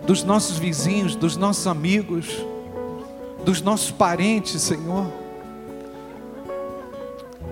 dos 0.05 0.23
nossos 0.23 0.57
vizinhos, 0.57 1.15
dos 1.15 1.35
nossos 1.35 1.67
amigos, 1.67 2.45
dos 3.43 3.61
nossos 3.61 3.91
parentes, 3.91 4.61
Senhor. 4.61 5.07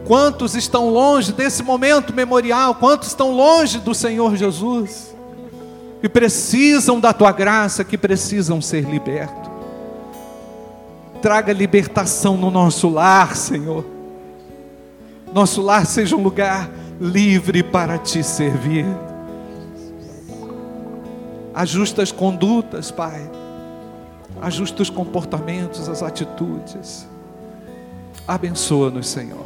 Quantos 0.05 0.55
estão 0.55 0.89
longe 0.89 1.34
desse 1.34 1.63
momento 1.63 2.13
memorial? 2.13 2.75
Quantos 2.75 3.08
estão 3.10 3.31
longe 3.31 3.79
do 3.79 3.93
Senhor 3.95 4.36
Jesus? 4.36 5.15
Que 5.99 6.08
precisam 6.08 6.99
da 6.99 7.12
tua 7.12 7.31
graça, 7.31 7.84
que 7.84 7.97
precisam 7.97 8.62
ser 8.62 8.81
libertos. 8.81 9.51
Traga 11.21 11.51
libertação 11.51 12.38
no 12.38 12.51
nosso 12.51 12.88
lar, 12.88 13.36
Senhor. 13.36 13.84
Nosso 15.34 15.62
lar 15.62 15.86
seja 15.88 16.15
um 16.15 16.21
lugar 16.21 16.69
livre 17.01 17.63
para 17.63 17.97
te 17.97 18.23
servir 18.23 18.86
as 21.55 22.11
condutas, 22.11 22.91
Pai, 22.91 23.31
ajusta 24.41 24.81
os 24.81 24.89
comportamentos, 24.89 25.87
as 25.87 26.03
atitudes. 26.03 27.07
Abençoa-nos, 28.27 29.07
Senhor. 29.07 29.45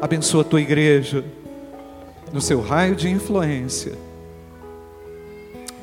Abençoa 0.00 0.42
a 0.42 0.44
tua 0.44 0.60
igreja 0.60 1.24
no 2.32 2.40
seu 2.40 2.60
raio 2.60 2.94
de 2.94 3.08
influência. 3.08 3.96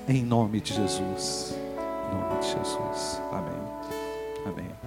Em 0.07 0.23
nome 0.23 0.61
de 0.61 0.73
Jesus. 0.73 1.57
Em 2.11 2.15
nome 2.15 2.39
de 2.39 2.47
Jesus. 2.47 3.21
Amém. 3.31 3.67
Amém. 4.45 4.87